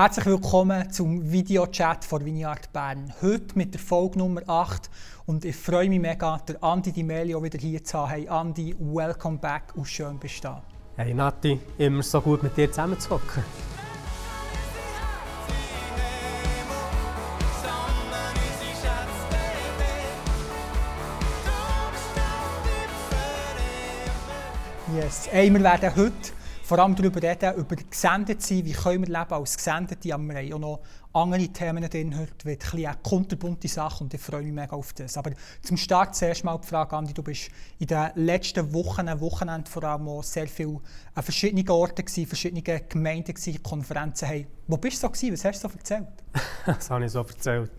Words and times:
Herzlich 0.00 0.26
willkommen 0.26 0.92
zum 0.92 1.32
Videochat 1.32 2.04
von 2.04 2.24
Vineyard 2.24 2.72
Bern. 2.72 3.12
Heute 3.20 3.58
mit 3.58 3.74
der 3.74 3.80
Folge 3.80 4.20
Nummer 4.20 4.42
8 4.46 4.88
und 5.26 5.44
ich 5.44 5.56
freue 5.56 5.88
mich 5.88 5.98
mega, 5.98 6.38
der 6.46 6.62
Andi 6.62 6.92
Di 6.92 7.02
Melio 7.02 7.42
wieder 7.42 7.58
hier 7.58 7.82
zu 7.82 7.98
haben. 7.98 8.10
Hey 8.10 8.28
Andi, 8.28 8.76
welcome 8.78 9.38
back 9.38 9.74
und 9.74 9.88
schön 9.88 10.16
bist 10.20 10.38
du 10.38 10.42
da. 10.42 10.62
Hey 10.96 11.12
Nati, 11.12 11.58
immer 11.78 12.04
so 12.04 12.20
gut 12.20 12.44
mit 12.44 12.56
dir 12.56 12.70
zusammenzuhocken. 12.70 13.42
Yes. 24.94 25.28
Hey, 25.28 25.52
wir 25.52 25.60
werden 25.60 25.96
heute 25.96 26.37
vor 26.68 26.80
allem 26.80 26.94
darüber 26.94 27.22
reden, 27.22 27.54
über 27.54 27.76
gesendet 27.76 28.42
sein, 28.42 28.62
wie 28.66 28.72
können 28.72 29.06
wir 29.06 29.18
leben 29.18 29.32
als 29.32 29.56
Gesendete. 29.56 30.12
Aber 30.12 30.22
wir 30.24 30.36
haben 30.36 30.52
auch 30.52 30.58
noch 30.58 30.80
andere 31.14 31.48
Themen 31.48 31.88
drin 31.88 32.18
heute, 32.18 32.44
wie 32.44 32.50
ein 32.50 32.58
bisschen 32.58 33.02
kunterbunte 33.02 33.68
Sachen 33.68 34.04
und 34.04 34.12
ich 34.12 34.20
freue 34.20 34.42
mich 34.42 34.52
mega 34.52 34.76
auf 34.76 34.92
das. 34.92 35.16
Aber 35.16 35.30
zum 35.62 35.78
Start 35.78 36.14
zuerst 36.14 36.44
mal 36.44 36.58
die 36.58 36.66
Frage, 36.66 36.94
Andi, 36.94 37.14
du 37.14 37.22
bist 37.22 37.48
in 37.78 37.86
den 37.86 38.10
letzten 38.16 38.70
Wochen, 38.74 39.08
Wochenende 39.18 39.70
vor 39.70 39.82
allem 39.82 40.08
auch 40.08 40.22
sehr 40.22 40.46
viel 40.46 40.78
an 41.14 41.22
verschiedenen 41.22 41.66
Orten 41.70 42.04
gewesen, 42.04 42.26
verschiedene 42.26 42.60
Gemeinden 42.62 43.32
gewesen, 43.32 43.62
Konferenzen. 43.62 44.28
Hey, 44.28 44.46
wo 44.66 44.76
bist 44.76 44.98
du 44.98 45.06
so 45.06 45.10
gewesen? 45.10 45.32
Was 45.32 45.44
hast 45.46 45.64
du 45.64 45.68
so 45.68 45.74
erzählt? 45.74 46.08
das 46.66 46.90
habe 46.90 47.02
ich 47.02 47.10
so 47.10 47.20
erzählt. 47.20 47.70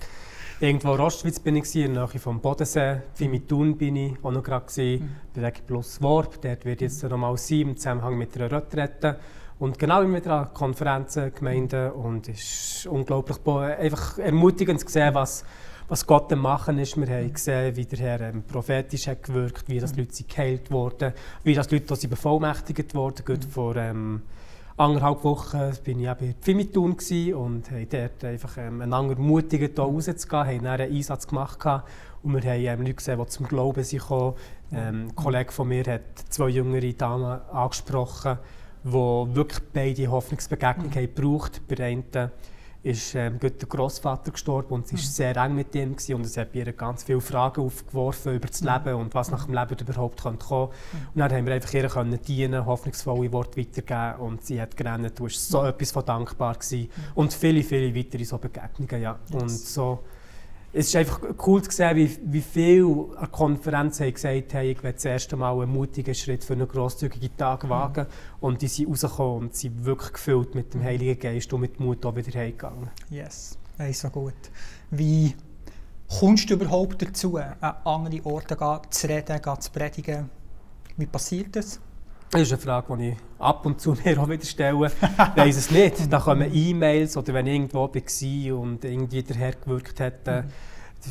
Irgendwo 0.61 0.91
in 0.91 0.99
Rostwitz 0.99 1.39
bin 1.39 1.55
ich, 1.55 1.73
in 1.73 1.93
der 1.93 2.05
Nähe 2.05 2.19
vom 2.19 2.41
Bodensee. 2.41 2.97
Fimitun 3.13 3.77
bin 3.77 3.95
ich 3.95 4.13
auch 4.21 4.31
noch 4.31 4.43
gerade. 4.43 4.65
Mhm. 4.99 5.09
Bei 5.33 5.51
Plus 5.51 6.01
Warp, 6.01 6.41
dort 6.41 6.65
wird 6.65 6.81
jetzt 6.81 7.01
noch 7.01 7.17
mal 7.17 7.37
sein, 7.37 7.61
im 7.61 7.77
Zusammenhang 7.77 8.17
mit 8.17 8.35
einer 8.35 8.51
Retrette. 8.51 9.17
Und 9.57 9.79
genau 9.79 10.01
immer 10.01 10.17
wieder 10.17 10.33
an 10.33 10.53
Konferenzen, 10.53 11.33
Gemeinden. 11.33 11.91
Und 11.91 12.27
es 12.27 12.39
ist 12.79 12.87
unglaublich 12.87 13.37
einfach 13.47 14.17
ermutigend 14.17 14.81
zu 14.81 14.89
sehen, 14.89 15.13
was, 15.13 15.45
was 15.88 16.05
Gott 16.05 16.33
am 16.33 16.39
Machen 16.39 16.77
ist. 16.77 16.97
Wir 16.97 17.07
haben 17.07 17.31
gesehen, 17.31 17.77
wie 17.77 17.85
der 17.85 17.99
Herr 17.99 18.19
ähm, 18.19 18.44
prophetisch 18.44 19.07
hat 19.07 19.23
gewirkt, 19.23 19.69
wie 19.69 19.79
das 19.79 19.95
Leute 19.95 20.23
geheilt 20.25 20.69
wurden, 20.71 21.13
wie 21.45 21.53
das 21.53 21.71
Leute 21.71 21.95
sie 21.95 22.07
bevollmächtigt 22.07 22.94
wurden. 22.94 23.23
Mhm. 23.25 23.41
Vor 23.44 23.75
ähm, 23.77 24.21
anderthalb 24.80 25.23
Wochen 25.25 25.59
war 25.59 25.72
ich 25.72 25.81
bei 25.83 26.35
Fimitun 26.39 26.91
und 26.91 27.72
haben 27.72 27.89
dort 27.89 28.23
einfach 28.23 28.58
ähm, 28.58 28.81
einander 28.81 29.16
ermutigt, 29.16 29.75
hier 29.75 29.77
rauszugehen, 29.77 30.66
haben 30.66 30.66
einen 30.66 30.95
Einsatz 30.95 31.27
gemacht 31.27 31.59
und 32.23 32.33
wir 32.33 32.52
haben 32.52 32.63
ähm, 32.63 32.81
Leute 32.81 32.94
gesehen, 32.94 33.19
die 33.19 33.25
zum 33.27 33.47
Glauben 33.47 33.83
sind 33.83 34.00
gekommen. 34.00 34.35
Ähm, 34.72 35.07
ein 35.07 35.16
Kollege 35.16 35.52
von 35.52 35.67
mir 35.67 35.83
hat 35.85 36.02
zwei 36.30 36.47
jüngere 36.47 36.94
Damen 36.94 37.41
angesprochen, 37.52 38.38
die 38.85 38.91
wirklich 38.91 39.59
beide 39.73 40.07
Hoffnungsbegegnungen 40.07 40.91
mhm. 40.91 41.13
gebraucht 41.16 41.61
der 41.69 42.31
ist 42.81 43.13
ähm, 43.16 43.39
der 43.39 43.52
Großvater 43.52 44.31
gestorben 44.31 44.73
und 44.73 44.88
sie 44.88 44.95
war 44.95 45.02
mhm. 45.02 45.05
sehr 45.05 45.38
eng 45.38 45.55
mit 45.55 45.75
ihm 45.75 45.95
gewesen, 45.95 46.16
und 46.16 46.25
es 46.25 46.38
hat 46.38 46.55
ihr 46.55 46.72
ganz 46.72 47.03
viele 47.03 47.19
Fragen 47.19 47.61
aufgeworfen 47.61 48.35
über 48.35 48.47
das 48.47 48.61
mhm. 48.61 48.69
Leben 48.69 48.95
und 48.95 49.13
was 49.13 49.31
nach 49.31 49.45
dem 49.45 49.53
Leben 49.53 49.75
überhaupt 49.80 50.22
kommen 50.22 50.39
könnte. 50.39 50.73
Mhm. 50.73 51.07
Und 51.13 51.19
dann 51.19 51.31
haben 51.31 51.45
wir 51.45 51.53
einfach 51.53 51.73
ihr 51.73 51.89
können 51.89 52.19
dienen, 52.22 52.66
hoffnungsvolle 52.66 53.31
Worte 53.33 53.59
weitergeben 53.59 54.22
und 54.25 54.45
sie 54.45 54.61
hat 54.61 54.77
gerannt, 54.77 55.19
du 55.19 55.23
warst 55.23 55.50
so 55.50 55.66
etwas 55.66 55.91
von 55.91 56.05
dankbar 56.05 56.55
gewesen. 56.55 56.89
und 57.16 57.33
viele, 57.33 57.63
viele 57.63 57.94
weitere 57.94 58.23
so 58.23 58.38
Begegnungen, 58.38 59.02
ja. 59.02 59.19
Yes. 59.30 59.41
Und 59.41 59.50
so 59.50 60.00
es 60.72 60.88
ist 60.88 60.95
einfach 60.95 61.22
cool 61.48 61.64
zu 61.64 61.72
sehen, 61.72 61.95
wie, 61.95 62.17
wie 62.23 62.42
viele 62.42 63.08
an 63.17 63.31
Konferenzen 63.31 64.06
haben 64.06 64.14
gesagt 64.14 64.53
haben, 64.53 64.66
ich 64.66 64.84
will 64.84 64.94
das 64.94 65.06
erste 65.06 65.36
Mal 65.36 65.59
einen 65.59 65.72
mutigen 65.72 66.14
Schritt 66.14 66.44
für 66.44 66.53
einen 66.53 66.67
grosszügigen 66.67 67.36
Tag 67.38 67.67
wagen. 67.70 68.03
Mhm. 68.03 68.36
Und 68.39 68.62
die 68.62 68.67
sind 68.67 68.90
rausgekommen 68.90 69.47
und 69.47 69.56
sind 69.56 69.84
wirklich 69.84 70.14
gefüllt 70.14 70.53
mit 70.53 70.73
dem 70.73 70.84
Heiligen 70.84 71.20
Geist 71.20 71.52
und 71.53 71.62
mit 71.62 71.80
Mut 71.80 72.06
auch 72.06 72.16
wieder 72.16 72.38
heimgegangen. 72.40 72.90
Yes, 73.09 73.58
das 73.78 73.90
ist 73.90 74.02
so 74.02 74.09
gut. 74.09 74.36
Wie 74.92 75.36
kommst 76.20 76.50
du 76.50 76.53
überhaupt 76.53 77.02
dazu, 77.02 77.38
an 77.38 77.56
andere 77.84 78.25
Orte 78.25 78.58
zu 78.92 79.08
reden, 79.08 79.40
zu 79.59 79.72
predigen? 79.72 80.29
Wie 80.97 81.08
passiert 81.08 81.56
das? 81.56 81.79
Das 82.31 82.41
ist 82.41 82.51
eine 82.51 82.62
Frage, 82.62 82.95
die 82.95 83.09
ich 83.09 83.17
ab 83.40 83.66
und 83.66 83.81
zu 83.81 83.97
mir 84.06 84.22
auch 84.22 84.29
wieder 84.29 84.45
stelle. 84.45 84.88
Ich 84.88 85.35
weiss 85.35 85.57
es 85.57 85.72
nicht. 85.72 86.13
Da 86.13 86.19
kommen 86.19 86.53
E-Mails 86.53 87.17
oder 87.17 87.34
wenn 87.34 87.47
ich 87.47 87.56
irgendwo 87.56 87.79
war 87.88 88.59
und 88.59 88.85
irgendwie 88.85 89.23
der 89.23 89.35
Herr 89.35 89.53
gewirkt 89.53 90.00
hat, 90.00 90.28
äh, 90.28 90.44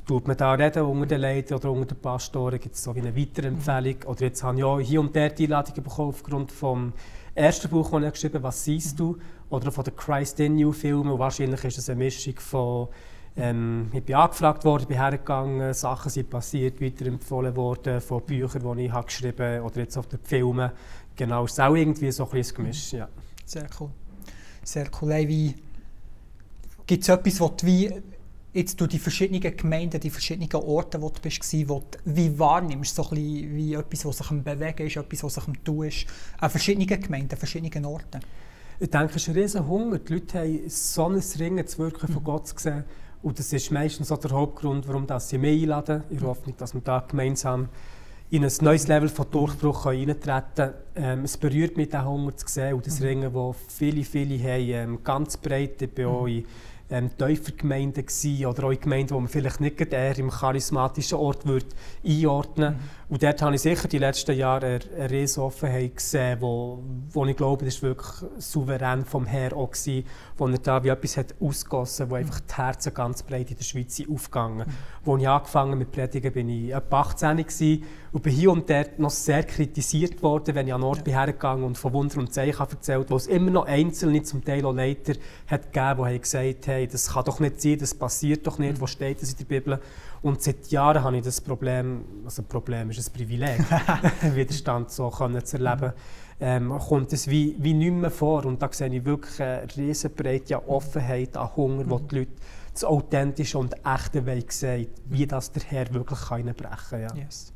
tut 0.06 0.28
man 0.28 0.36
da 0.36 0.52
reden 0.52 0.84
unter 0.84 1.06
den 1.06 1.22
Leuten 1.22 1.54
oder 1.54 1.72
unter 1.72 1.96
den 1.96 2.00
Pastoren, 2.00 2.60
gibt 2.60 2.76
es 2.76 2.84
so 2.84 2.92
eine 2.92 3.16
Weiterempfehlung. 3.16 3.96
Oder 4.06 4.26
jetzt 4.26 4.44
habe 4.44 4.58
ich 4.58 4.64
auch 4.64 4.78
hier 4.78 5.00
und 5.00 5.14
der 5.16 5.30
die 5.30 5.44
Einladung 5.44 5.82
bekommen 5.82 6.10
aufgrund 6.10 6.52
vom 6.52 6.92
ersten 7.34 7.68
Buch, 7.68 7.90
das 7.90 8.02
ich 8.02 8.12
geschrieben 8.12 8.34
habe, 8.34 8.44
«Was 8.44 8.64
siehst 8.64 9.00
du?» 9.00 9.18
oder 9.50 9.72
von 9.72 9.82
den 9.82 9.96
«Christ 9.96 10.38
in 10.38 10.56
You» 10.56 10.70
Filmen. 10.70 11.18
wahrscheinlich 11.18 11.64
ist 11.64 11.78
es 11.78 11.90
eine 11.90 11.98
Mischung 11.98 12.38
von 12.38 12.88
ähm, 13.38 13.90
ich 13.92 14.02
bin 14.02 14.16
angefragt 14.16 14.64
worden, 14.64 14.86
bin 14.86 14.96
hergegangen, 14.96 15.72
Sachen 15.72 16.10
sind 16.10 16.28
passiert, 16.28 16.80
weiterempfohlen 16.80 17.54
worden 17.56 18.00
von 18.00 18.22
Büchern, 18.22 18.76
die 18.76 18.86
ich 18.86 18.92
habe 18.92 19.06
geschrieben 19.06 19.46
habe 19.46 19.62
oder 19.62 19.80
jetzt 19.80 19.96
auf 19.96 20.06
den 20.06 20.18
Filmen. 20.22 20.70
Genau, 21.16 21.44
es 21.44 21.52
ist 21.52 21.60
auch 21.60 21.74
irgendwie 21.74 22.10
so 22.10 22.24
ein 22.24 22.30
bisschen 22.30 22.56
Gemisch, 22.56 22.92
ja. 22.92 23.08
Sehr 23.44 23.66
cool. 23.80 23.90
Sehr 24.62 24.88
cool. 25.00 25.12
Hey, 25.12 25.54
gibt 26.86 27.02
es 27.02 27.08
etwas, 27.08 27.40
was 27.40 27.56
du 27.56 27.66
wie 27.66 27.92
jetzt 28.52 28.80
durch 28.80 28.90
die 28.90 28.98
verschiedenen 28.98 29.56
Gemeinden, 29.56 30.00
die 30.00 30.10
verschiedenen 30.10 30.52
Orte, 30.54 31.00
wo 31.00 31.10
du 31.10 31.20
bist, 31.20 31.42
wo 31.68 31.80
du 31.90 31.98
wie 32.04 32.38
wahrnimmst, 32.38 32.94
so 32.94 33.02
ein 33.04 33.10
bisschen 33.10 33.56
wie 33.56 33.74
etwas, 33.74 34.04
was 34.04 34.18
sich 34.18 34.30
am 34.30 34.42
Bewegen 34.42 34.86
ist, 34.86 34.96
etwas, 34.96 35.22
was 35.22 35.34
sich 35.34 35.46
am 35.46 35.64
Tun 35.64 35.86
ist, 35.86 36.06
an 36.38 36.50
verschiedenen 36.50 37.00
Gemeinden, 37.00 37.32
an 37.32 37.38
verschiedenen 37.38 37.84
Orten? 37.84 38.20
Ich 38.80 38.90
denke, 38.90 39.16
es 39.16 39.22
ist 39.22 39.28
ein 39.28 39.34
riesen 39.34 39.66
Hunger. 39.66 39.98
Die 39.98 40.12
Leute 40.12 40.38
haben 40.38 40.68
so 40.68 41.06
ein 41.06 41.22
Ringen 41.38 41.66
zu 41.66 41.78
wirken 41.78 42.06
von 42.06 42.22
mhm. 42.22 42.24
Gott 42.24 42.54
gesehen. 42.54 42.84
Und 43.22 43.38
das 43.38 43.52
ist 43.52 43.70
meistens 43.72 44.12
auch 44.12 44.18
der 44.18 44.30
Hauptgrund, 44.30 44.86
warum 44.86 45.06
sie 45.18 45.38
mich 45.38 45.62
einladen. 45.62 46.04
Ich 46.10 46.20
hoffe 46.22 46.46
nicht, 46.46 46.60
dass 46.60 46.74
wir 46.74 46.80
da 46.80 47.00
gemeinsam 47.00 47.68
in 48.30 48.44
ein 48.44 48.52
neues 48.60 48.86
Level 48.88 49.08
von 49.08 49.26
Durchbruch 49.30 49.86
eintreten 49.86 50.44
können. 50.54 50.74
Ähm, 50.94 51.24
es 51.24 51.36
berührt 51.36 51.76
mich, 51.76 51.88
diesen 51.88 52.04
Hunger 52.04 52.36
zu 52.36 52.46
sehen 52.46 52.74
und 52.74 52.86
das 52.86 53.00
mhm. 53.00 53.06
Ringen, 53.06 53.32
das 53.32 53.56
viele, 53.68 54.04
viele 54.04 54.38
haben, 54.38 54.68
ähm, 54.68 54.98
ganz 55.02 55.36
breit 55.36 55.94
bei 55.94 56.06
euch 56.06 56.44
ähm, 56.90 57.10
Täufergemeinden 57.16 58.04
gewesen, 58.04 58.46
oder 58.46 58.64
auch 58.64 58.70
in 58.70 58.80
Gemeinden, 58.80 59.08
die 59.08 59.20
man 59.20 59.28
vielleicht 59.28 59.60
nicht 59.60 59.80
eher 59.80 60.18
im 60.18 60.30
charismatischen 60.30 61.18
Ort 61.18 61.46
würde 61.46 61.66
einordnen 62.04 62.74
würde. 62.74 62.78
Mhm. 62.78 62.97
Und 63.10 63.22
dort 63.22 63.40
habe 63.40 63.54
ich 63.54 63.62
sicher 63.62 63.88
die 63.88 63.98
letzten 63.98 64.36
Jahre 64.36 64.80
eine, 64.94 65.10
Riesenoffenheit 65.10 65.96
gesehen, 65.96 66.38
wo, 66.40 66.82
wo 67.10 67.24
ich 67.24 67.36
glaube, 67.36 67.64
das 67.64 67.82
war 67.82 67.90
wirklich 67.90 68.30
souverän 68.36 69.06
vom 69.06 69.24
Herr 69.24 69.56
auch 69.56 69.70
gewesen, 69.70 70.04
wo 70.36 70.46
er 70.46 70.58
da 70.58 70.84
wie 70.84 70.88
etwas 70.88 71.16
hat 71.16 71.34
ausgossen, 71.40 72.10
wo 72.10 72.16
einfach 72.16 72.40
die 72.40 72.54
Herzen 72.54 72.92
ganz 72.92 73.22
breit 73.22 73.50
in 73.50 73.56
der 73.56 73.64
Schweiz 73.64 73.96
sind 73.96 74.10
aufgegangen. 74.10 74.66
Mhm. 75.04 75.10
Als 75.10 75.22
ich 75.22 75.28
angefangen 75.28 75.78
mit 75.78 75.90
Predigen 75.90 76.32
bin 76.32 76.48
ich 76.50 76.74
etwa 76.74 77.00
18 77.00 77.38
gewesen, 77.38 77.84
und 78.12 78.22
bin 78.22 78.32
hier 78.32 78.50
und 78.50 78.68
dort 78.70 78.98
noch 78.98 79.10
sehr 79.10 79.42
kritisiert 79.42 80.22
worden, 80.22 80.54
wenn 80.54 80.66
ich 80.66 80.74
an 80.74 80.82
Ort 80.82 81.06
ja. 81.06 81.20
hergegangen 81.20 81.64
und 81.64 81.76
von 81.76 81.92
Wunder 81.92 82.18
und 82.18 82.32
Zeichen 82.32 82.58
erzählt, 82.58 83.10
wo 83.10 83.16
es 83.16 83.26
immer 83.26 83.50
noch 83.50 83.66
Einzelne, 83.66 84.22
zum 84.22 84.44
Teil 84.44 84.64
auch 84.64 84.72
Leiter, 84.72 85.14
hat 85.46 85.72
gegeben, 85.72 86.08
die 86.10 86.18
gesagt 86.18 86.68
haben, 86.68 86.88
das 86.90 87.12
kann 87.12 87.24
doch 87.24 87.40
nicht 87.40 87.60
sein, 87.60 87.78
das 87.78 87.94
passiert 87.94 88.46
doch 88.46 88.58
nicht, 88.58 88.76
mhm. 88.76 88.80
wo 88.80 88.86
steht 88.86 89.20
das 89.20 89.32
in 89.32 89.38
der 89.38 89.44
Bibel? 89.44 89.80
Und 90.22 90.42
seit 90.42 90.68
Jahren 90.68 91.02
habe 91.02 91.16
ich 91.16 91.22
das 91.22 91.40
Problem, 91.40 92.04
also 92.24 92.42
Problem 92.42 92.90
ist 92.90 93.08
ein 93.08 93.12
Privileg, 93.12 93.60
Widerstand 94.34 94.90
so 94.90 95.10
können 95.10 95.44
zu 95.44 95.58
erleben, 95.58 95.92
ähm, 96.40 96.78
kommt 96.78 97.12
es 97.12 97.28
wie, 97.28 97.56
wie 97.58 97.74
nicht 97.74 97.92
mehr 97.92 98.10
vor. 98.10 98.44
Und 98.44 98.62
da 98.62 98.68
sehe 98.72 98.88
ich 98.88 99.04
wirklich 99.04 99.40
eine 99.40 99.66
riesenbreite 99.76 100.68
Offenheit 100.68 101.36
an 101.36 101.54
Hunger, 101.56 101.84
mhm. 101.84 101.90
wo 101.90 101.98
die 101.98 102.18
Leute 102.18 102.32
das 102.72 102.84
Authentische 102.84 103.58
und 103.58 103.74
Echte 103.84 104.24
sehen 104.50 104.88
wie 105.06 105.26
das 105.26 105.50
der 105.50 105.62
Herr 105.64 105.92
wirklich 105.92 106.30
reinbrechen 106.30 106.76
kann. 106.90 107.00
Ja. 107.00 107.14
Yes. 107.14 107.52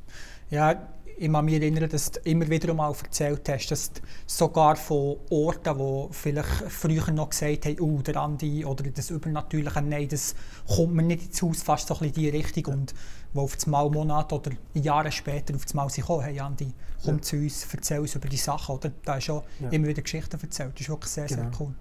ja, 0.50 0.89
ich 1.17 1.33
kann 1.33 1.45
mich 1.45 1.55
erinnern, 1.55 1.89
dass 1.89 2.12
du 2.12 2.21
immer 2.25 2.49
wieder 2.49 2.71
einmal 2.71 2.93
erzählt 2.93 3.49
hast, 3.49 3.71
dass 3.71 3.91
sogar 4.27 4.77
von 4.77 5.17
Orten, 5.31 5.78
wo 5.78 6.09
vielleicht 6.11 6.49
früher 6.69 7.11
noch 7.11 7.31
gesagt 7.31 7.67
haben, 7.67 7.81
oh, 7.81 8.03
der 8.03 8.17
Andi 8.17 8.65
oder 8.65 8.84
das 8.91 9.11
Übernatürliche, 9.11 9.82
nein, 9.82 10.09
das 10.09 10.35
kommt 10.67 10.94
mir 10.94 11.03
nicht 11.03 11.26
ins 11.26 11.43
Haus, 11.43 11.62
fast 11.62 11.88
so 11.88 11.94
ein 11.94 12.00
bisschen 12.00 12.25
in 12.25 12.32
die 12.32 12.37
Richtung. 12.37 12.75
Und 12.75 12.94
wo 13.35 13.43
auf 13.43 13.56
einmal 13.64 13.88
Monate 13.88 14.35
oder 14.35 14.50
Jahre 14.75 15.11
später 15.11 15.55
auf 15.55 15.62
einmal 15.70 15.88
sie 15.91 16.03
kommen, 16.03 16.23
hey 16.23 16.38
Andi, 16.38 16.73
komm 17.05 17.17
ja. 17.17 17.23
zu 17.23 17.37
uns, 17.37 17.67
erzähl 17.73 18.00
uns 18.00 18.14
über 18.14 18.29
die 18.29 18.37
Sachen. 18.37 18.75
Oder? 18.75 18.93
Da 19.05 19.17
hast 19.17 19.29
du 19.29 19.32
auch 19.35 19.44
ja. 19.61 19.69
immer 19.70 19.88
wieder 19.88 20.03
Geschichten 20.03 20.38
erzählt. 20.41 20.73
Das 20.75 20.81
ist 20.81 20.88
wirklich 20.88 21.11
sehr, 21.11 21.26
genau. 21.26 21.43
sehr 21.43 21.61
cool. 21.61 21.75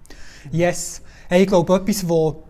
Yes. 0.50 1.02
Hey, 1.28 1.42
ich 1.42 1.48
glaube, 1.48 1.74
etwas, 1.74 2.08
wo 2.08 2.44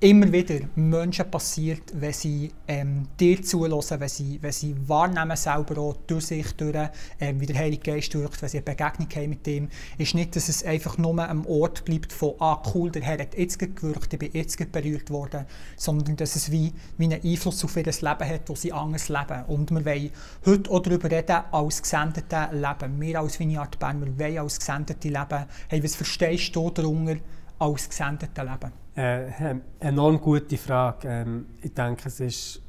immer 0.00 0.30
wieder 0.30 0.60
Menschen 0.74 1.30
passiert, 1.30 1.82
wenn 1.94 2.12
sie 2.12 2.52
ähm, 2.68 3.08
dir 3.18 3.40
zulassen, 3.42 3.98
wenn 3.98 4.08
sie, 4.08 4.38
wenn 4.42 4.52
sie 4.52 4.76
wahrnehmen 4.86 5.36
selber 5.36 5.80
auch 5.80 5.96
durch 6.06 6.26
sich, 6.26 6.52
durch, 6.52 6.76
ähm, 7.18 7.40
wie 7.40 7.46
der 7.46 7.56
Heilige 7.56 7.92
Geist 7.92 8.14
wirkt, 8.14 8.42
wenn 8.42 8.48
sie 8.50 8.58
eine 8.58 8.64
Begegnung 8.64 9.08
haben 9.14 9.30
mit 9.30 9.46
ihm, 9.48 9.68
ist 9.96 10.14
nicht, 10.14 10.36
dass 10.36 10.50
es 10.50 10.64
einfach 10.64 10.98
nur 10.98 11.26
am 11.26 11.46
Ort 11.46 11.86
bleibt 11.86 12.12
von 12.12 12.34
«Ah, 12.40 12.62
cool, 12.74 12.90
der 12.90 13.02
Herr 13.02 13.18
hat 13.20 13.38
jetzt 13.38 13.58
gewirkt, 13.58 14.12
ich 14.12 14.18
bin 14.18 14.30
jetzt 14.34 14.70
berührt 14.70 15.10
worden», 15.10 15.46
sondern 15.76 16.16
dass 16.16 16.36
es 16.36 16.50
wie, 16.50 16.74
wie 16.98 17.04
einen 17.04 17.22
Einfluss 17.24 17.64
auf 17.64 17.74
ihr 17.76 17.84
Leben 17.84 18.02
hat, 18.02 18.48
wo 18.48 18.54
sie 18.54 18.72
anders 18.72 19.08
leben. 19.08 19.44
Und 19.46 19.70
wir 19.70 19.84
wollen 19.84 20.10
heute 20.44 20.70
auch 20.70 20.80
darüber 20.80 21.10
reden, 21.10 21.40
als 21.50 21.80
Gesendete 21.80 22.50
leben. 22.52 23.00
Wir 23.00 23.20
als 23.20 23.40
Vineyard 23.40 23.78
Bern, 23.78 24.04
wir 24.04 24.18
wollen 24.18 24.38
als 24.38 24.58
Gesendete 24.58 25.08
leben. 25.08 25.46
Hey, 25.68 25.82
was 25.82 25.96
verstehst 25.96 26.54
du 26.54 26.68
darunter, 26.70 27.16
als 27.58 27.88
gesendete 27.88 28.42
leben? 28.42 28.72
Äh, 28.96 29.56
enorm 29.80 30.20
gute 30.20 30.56
Frage. 30.56 31.08
Ähm, 31.08 31.46
ich 31.62 31.74
denke, 31.74 32.08
es 32.08 32.20
ist 32.20 32.62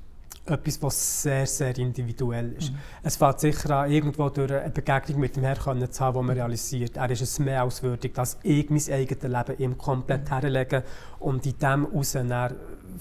etwas, 0.46 0.82
was 0.82 1.24
sehr, 1.24 1.46
sehr 1.46 1.78
individuell 1.78 2.54
ist. 2.54 2.72
Mhm. 2.72 2.78
Es 3.04 3.18
fängt 3.18 3.40
sicher 3.40 3.70
an, 3.72 3.92
irgendwo 3.92 4.30
durch 4.30 4.52
eine 4.52 4.70
Begegnung 4.70 5.20
mit 5.20 5.36
dem 5.36 5.44
Herrn 5.44 5.92
zu 5.92 6.04
haben, 6.04 6.16
wo 6.16 6.24
man 6.24 6.36
realisiert, 6.36 6.98
er 6.98 7.10
ist 7.10 7.22
es 7.22 7.40
mehr 7.40 7.64
als 7.64 7.84
würdig, 7.84 8.14
dass 8.14 8.38
ich 8.44 8.70
mein 8.70 8.82
eigenes 8.90 9.24
Leben 9.24 9.58
ihm 9.58 9.78
komplett 9.78 10.26
mhm. 10.26 10.34
herlege 10.34 10.84
und 11.20 11.46
in 11.46 11.58
dem 11.58 11.92
heraus 11.92 12.18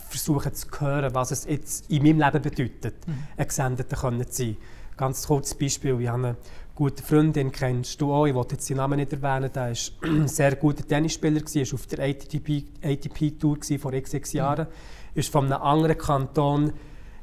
versuchen 0.08 0.54
zu 0.54 0.66
hören, 0.78 1.14
was 1.14 1.30
es 1.30 1.44
jetzt 1.44 1.90
in 1.90 2.02
meinem 2.02 2.20
Leben 2.20 2.42
bedeutet, 2.42 3.06
mhm. 3.06 3.18
ein 3.36 3.46
Gesendeter 3.46 3.96
zu 3.96 4.24
sein. 4.30 4.56
Ganz 4.96 5.26
kurzes 5.26 5.54
Beispiel, 5.56 6.00
ich 6.00 6.08
habe 6.08 6.36
gute 6.76 7.02
Freundin, 7.02 7.50
kennst 7.50 8.00
du 8.02 8.12
auch, 8.12 8.26
ich 8.26 8.34
wollte 8.34 8.55
jetzt 8.55 8.69
den 8.69 8.76
Namen 8.76 8.99
nicht 8.99 9.11
erwähnen, 9.11 9.50
der 9.52 9.70
war 9.70 9.76
ein 10.11 10.28
sehr 10.28 10.56
guter 10.56 10.87
Tennisspieler, 10.87 11.40
war 11.40 11.75
auf 11.75 11.87
der 11.87 12.05
ATP-Tour 12.05 13.58
vor 13.78 13.93
x, 13.94 14.12
x 14.12 14.32
Jahren, 14.34 14.67
mhm. 14.67 15.19
ist 15.19 15.32
von 15.32 15.46
einem 15.46 15.62
anderen 15.62 15.96
Kanton 15.96 16.73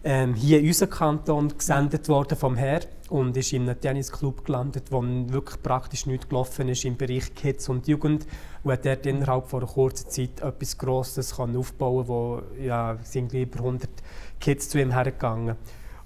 ähm, 0.04 0.34
hier 0.34 0.60
in 0.60 0.68
unserem 0.68 0.90
Kanton 0.90 1.56
gesendet 1.56 2.10
worden 2.10 2.36
vom 2.36 2.56
Herr 2.56 2.82
und 3.10 3.38
ist 3.38 3.54
in 3.54 3.70
einem 3.70 3.80
Tennisclub 3.80 4.44
gelandet, 4.44 4.86
wo 4.90 5.04
wirklich 5.04 5.62
praktisch 5.62 6.08
nichts 6.08 6.28
gelaufen 6.28 6.68
ist 6.68 6.84
im 6.84 6.98
Bereich 6.98 7.36
Kids 7.36 7.70
und 7.70 7.88
Jugend 7.88 8.26
und 8.64 8.72
hat 8.72 8.86
dort 8.86 9.06
innerhalb 9.06 9.48
von 9.48 9.66
kurzen 9.68 10.10
Zeit 10.10 10.42
etwas 10.42 10.80
Grosses 10.80 11.40
aufbauen 11.40 12.08
wo 12.08 12.42
ja, 12.60 12.98
sind 13.04 13.34
über 13.34 13.60
100 13.60 13.88
Kids 14.42 14.68
zu 14.68 14.80
ihm 14.80 14.92
hergegangen. 14.92 15.56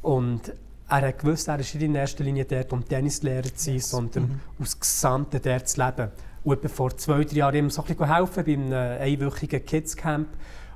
Und 0.02 0.54
er 0.89 1.07
hat 1.07 1.19
gewusst, 1.19 1.48
er 1.48 1.60
ist 1.60 1.74
nicht 1.74 1.84
in 1.84 1.95
erster 1.95 2.24
Linie 2.24 2.45
dort, 2.45 2.72
um 2.72 2.86
Tennislehrer 2.86 3.44
zu 3.44 3.66
sein, 3.66 3.74
yes. 3.75 3.89
sondern 3.89 4.24
mhm. 4.24 4.39
aus 4.62 4.80
Gesamten 4.80 5.42
dort 5.42 5.68
zu 5.68 5.84
leben. 5.84 6.12
Und 6.44 6.72
vor 6.72 6.95
zwei, 6.95 7.24
drei 7.25 7.36
Jahren 7.36 7.56
ihm 7.56 7.69
so 7.69 7.81
ein 7.81 7.88
bisschen 7.88 8.13
helfen 8.13 8.45
bei 8.45 8.54
einem 8.54 9.01
einwöchigen 9.01 9.66
Kids-Camp. 9.66 10.30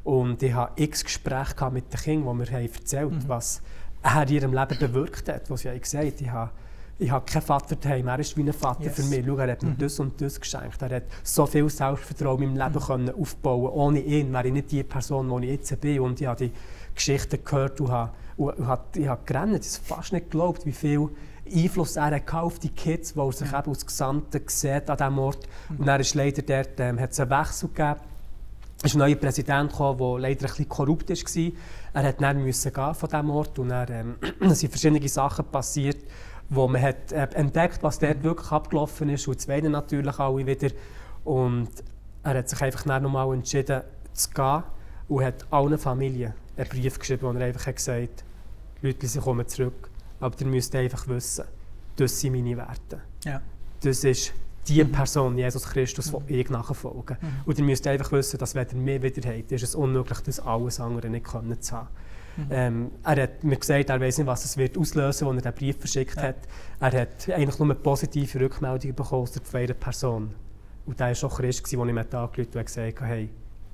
Und 0.03 0.43
ich 0.43 0.53
hatte 0.53 0.81
x 0.81 1.03
Gespräche 1.03 1.69
mit 1.71 1.93
den 1.93 1.99
Kindern, 1.99 2.39
die 2.39 2.51
mir 2.51 2.61
erzählt 2.61 3.11
mhm. 3.11 3.27
was 3.27 3.61
er 4.03 4.23
in 4.23 4.29
ihrem 4.29 4.53
Leben 4.53 4.79
bewirkt 4.79 5.29
hat. 5.29 5.49
Was 5.49 5.63
ich 5.63 5.81
gesagt 5.81 6.03
habe, 6.03 6.15
ich 6.19 6.29
habe 6.29 6.51
ich 7.01 7.09
habe 7.09 7.25
keinen 7.25 7.41
Vater 7.41 7.75
daheim, 7.75 8.07
er 8.07 8.19
ist 8.19 8.37
wie 8.37 8.43
ein 8.43 8.53
Vater 8.53 8.83
yes. 8.83 8.95
für 8.95 9.03
mich. 9.03 9.25
Schau, 9.25 9.35
er 9.37 9.51
hat 9.53 9.63
mir 9.63 9.71
mhm. 9.71 9.77
das 9.79 9.99
und 9.99 10.21
das 10.21 10.39
geschenkt. 10.39 10.79
Er 10.83 10.97
hat 10.97 11.03
so 11.23 11.47
viel 11.47 11.67
Selbstvertrauen 11.67 12.43
in 12.43 12.53
meinem 12.53 12.67
Leben 12.67 12.79
mhm. 12.79 12.85
können 12.85 13.15
aufbauen 13.15 13.71
Ohne 13.71 14.01
ihn 14.01 14.31
wäre 14.31 14.47
ich 14.47 14.53
nicht 14.53 14.71
die 14.71 14.83
Person, 14.83 15.41
die 15.41 15.47
ich 15.47 15.51
jetzt 15.53 15.81
bin. 15.81 15.99
Und 16.01 16.21
ich 16.21 16.27
habe 16.27 16.45
die 16.45 16.51
Geschichten 16.95 17.43
gehört 17.43 17.81
und 17.81 17.91
habe, 17.91 18.11
und 18.37 18.67
habe, 18.67 18.99
ich 18.99 19.07
habe 19.07 19.21
gerannt. 19.25 19.65
Ich 19.65 19.75
habe 19.77 19.85
fast 19.85 20.13
nicht 20.13 20.31
geglaubt, 20.31 20.65
wie 20.65 20.71
viel 20.71 21.09
Einfluss 21.53 21.95
er 21.95 22.11
hat 22.11 22.33
auf 22.33 22.59
die 22.59 22.69
Kids, 22.69 23.13
die 23.13 23.19
er 23.19 23.31
sich 23.31 23.51
ja. 23.51 23.59
eben 23.59 23.71
aus 23.71 23.85
Gesamten 23.85 24.41
sieht 24.47 24.89
an 24.89 24.97
diesem 24.97 25.19
Ort. 25.19 25.47
Mhm. 25.69 25.77
Und 25.79 25.87
er 25.87 25.99
ist 25.99 26.15
leider 26.15 26.41
dort, 26.41 26.79
ähm, 26.79 26.99
hat 26.99 27.11
es 27.11 27.19
einen 27.19 27.29
Wechsel 27.31 27.69
gegeben 27.69 27.99
ist 28.83 28.95
ein 28.95 28.99
neuer 28.99 29.15
Präsident 29.15 29.71
gekommen, 29.71 29.99
der 29.99 30.19
leider 30.19 30.45
ein 30.45 30.47
bisschen 30.47 30.69
korrupt 30.69 31.09
war. 31.09 31.51
Er 31.93 32.03
hat 32.03 32.21
dann 32.21 32.43
müssen 32.43 32.73
gehen 32.73 32.93
von 32.95 33.09
diesem 33.09 33.29
Ort 33.29 33.59
und 33.59 33.69
dann 33.69 34.17
ähm, 34.41 34.53
sind 34.55 34.69
verschiedene 34.69 35.07
Sachen 35.07 35.45
passiert, 35.45 35.97
wo 36.49 36.67
man 36.67 36.81
hat 36.81 37.11
äh, 37.11 37.27
entdeckt, 37.33 37.83
was 37.83 37.99
dort 37.99 38.23
wirklich 38.23 38.51
abgelaufen 38.51 39.09
ist 39.09 39.27
und 39.27 39.39
zwei 39.39 39.61
natürlich 39.61 40.19
alle 40.19 40.45
wieder. 40.45 40.69
Und 41.23 41.69
er 42.23 42.37
hat 42.37 42.49
sich 42.49 42.61
einfach 42.61 42.83
dann 42.83 43.03
nochmal 43.03 43.33
entschieden 43.33 43.81
zu 44.13 44.29
gehen 44.31 44.63
und 45.07 45.23
hat 45.23 45.45
allen 45.51 45.77
Familien 45.77 46.33
einen 46.61 46.69
Brief 46.69 46.99
geschrieben, 46.99 47.21
wo 47.23 47.31
er 47.31 47.45
einfach 47.45 47.67
hat 47.67 47.75
gesagt 47.75 48.01
hat, 48.01 48.23
Leute, 48.81 49.07
sie 49.07 49.19
kommen 49.19 49.47
zurück, 49.47 49.89
aber 50.19 50.35
ihr 50.39 50.47
müsst 50.47 50.75
einfach 50.75 51.07
wissen, 51.07 51.45
das 51.95 52.19
sind 52.19 52.33
meine 52.33 52.57
Werte. 52.57 53.01
Ja. 53.25 53.41
Das 53.81 54.03
ist 54.03 54.33
die 54.67 54.83
mhm. 54.83 54.91
Person, 54.91 55.37
Jesus 55.37 55.63
Christus, 55.63 56.11
mhm. 56.11 56.19
ich 56.27 56.49
nachfolgen. 56.49 57.17
Mhm. 57.19 57.27
Und 57.45 57.57
ihr 57.57 57.65
müsst 57.65 57.85
einfach 57.87 58.11
wissen, 58.11 58.37
dass 58.37 58.55
wenn 58.55 58.67
ihr 58.67 58.77
mehr 58.77 59.01
wieder 59.01 59.29
habt, 59.29 59.51
ist 59.51 59.63
es 59.63 59.75
unmöglich, 59.75 60.19
das 60.19 60.39
alles 60.39 60.79
andere 60.79 61.09
nicht 61.09 61.25
können 61.25 61.59
zu 61.61 61.75
haben. 61.75 61.87
Mhm. 62.37 62.47
Ähm, 62.49 62.91
er 63.03 63.23
hat 63.23 63.43
mir 63.43 63.57
gesagt, 63.57 63.89
er 63.89 63.99
weiß 63.99 64.19
nicht, 64.19 64.27
was 64.27 64.45
es 64.45 64.55
wird 64.57 64.77
auslösen, 64.77 65.27
als 65.27 65.37
er 65.37 65.51
den 65.51 65.53
Brief 65.53 65.77
verschickt 65.77 66.15
ja. 66.15 66.23
hat. 66.23 66.37
Er 66.79 67.01
hat 67.01 67.29
eigentlich 67.29 67.59
nur 67.59 67.73
positive 67.75 68.39
Rückmeldungen 68.39 68.95
bekommen 68.95 69.27
von 69.27 69.59
einer 69.59 69.73
Person. 69.73 70.33
Und 70.85 70.99
der 70.99 71.07
war 71.07 71.15
schon 71.15 71.29
Christ, 71.29 71.71
der 71.71 71.79
ich 71.79 71.93
mir 71.93 72.01
angerufen 72.01 72.57
und 72.57 72.65
gesagt 72.65 73.01
hat, 73.01 73.07
hey, 73.07 73.29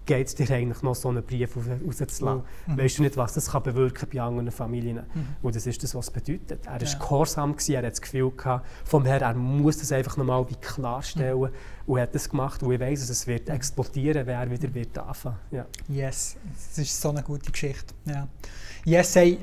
geht 0.08 0.28
es 0.28 0.34
dir 0.34 0.50
eigentlich 0.50 0.82
noch 0.82 0.96
so 0.96 1.10
einen 1.10 1.24
Brief 1.24 1.56
rauszulassen? 1.56 2.44
Mhm. 2.66 2.78
Weißt 2.78 2.98
du 2.98 3.04
nicht, 3.04 3.18
was 3.18 3.34
das 3.34 3.52
kann 3.52 3.62
bewirken 3.62 4.10
bei 4.12 4.22
anderen 4.22 4.50
Familien? 4.50 5.04
Mhm. 5.14 5.28
Und 5.44 5.56
das 5.56 5.68
ist 5.68 5.84
das, 5.84 5.94
was 5.94 6.08
es 6.08 6.12
bedeutet. 6.12 6.66
Er 6.66 6.74
war 6.74 6.82
ja. 6.82 6.98
gehorsam, 6.98 7.56
er 7.68 7.78
hat 7.78 7.92
das 7.92 8.02
Gefühl 8.02 8.32
gehabt, 8.32 8.66
vom 8.86 9.06
Herrn, 9.06 9.22
er 9.22 9.34
muss 9.36 9.78
das 9.78 9.92
einfach 9.92 10.18
nochmal 10.18 10.46
klarstellen 10.62 11.40
mhm. 11.40 11.50
und 11.86 12.00
hat 12.00 12.16
das 12.16 12.28
gemacht. 12.28 12.64
Und 12.64 12.72
ich 12.72 12.80
weiss, 12.80 13.02
dass 13.02 13.10
es 13.10 13.28
wird 13.28 13.50
explodieren, 13.50 14.26
wenn 14.26 14.36
er 14.36 14.50
wieder 14.50 14.74
wird 14.74 14.98
anfangen 14.98 15.38
ja. 15.52 15.66
Yes, 15.88 16.38
das 16.54 16.78
ist 16.80 17.00
so 17.00 17.10
eine 17.10 17.22
gute 17.22 17.52
Geschichte. 17.52 17.94
Ja. 18.06 18.28
Yes, 18.86 19.16
hey, 19.16 19.38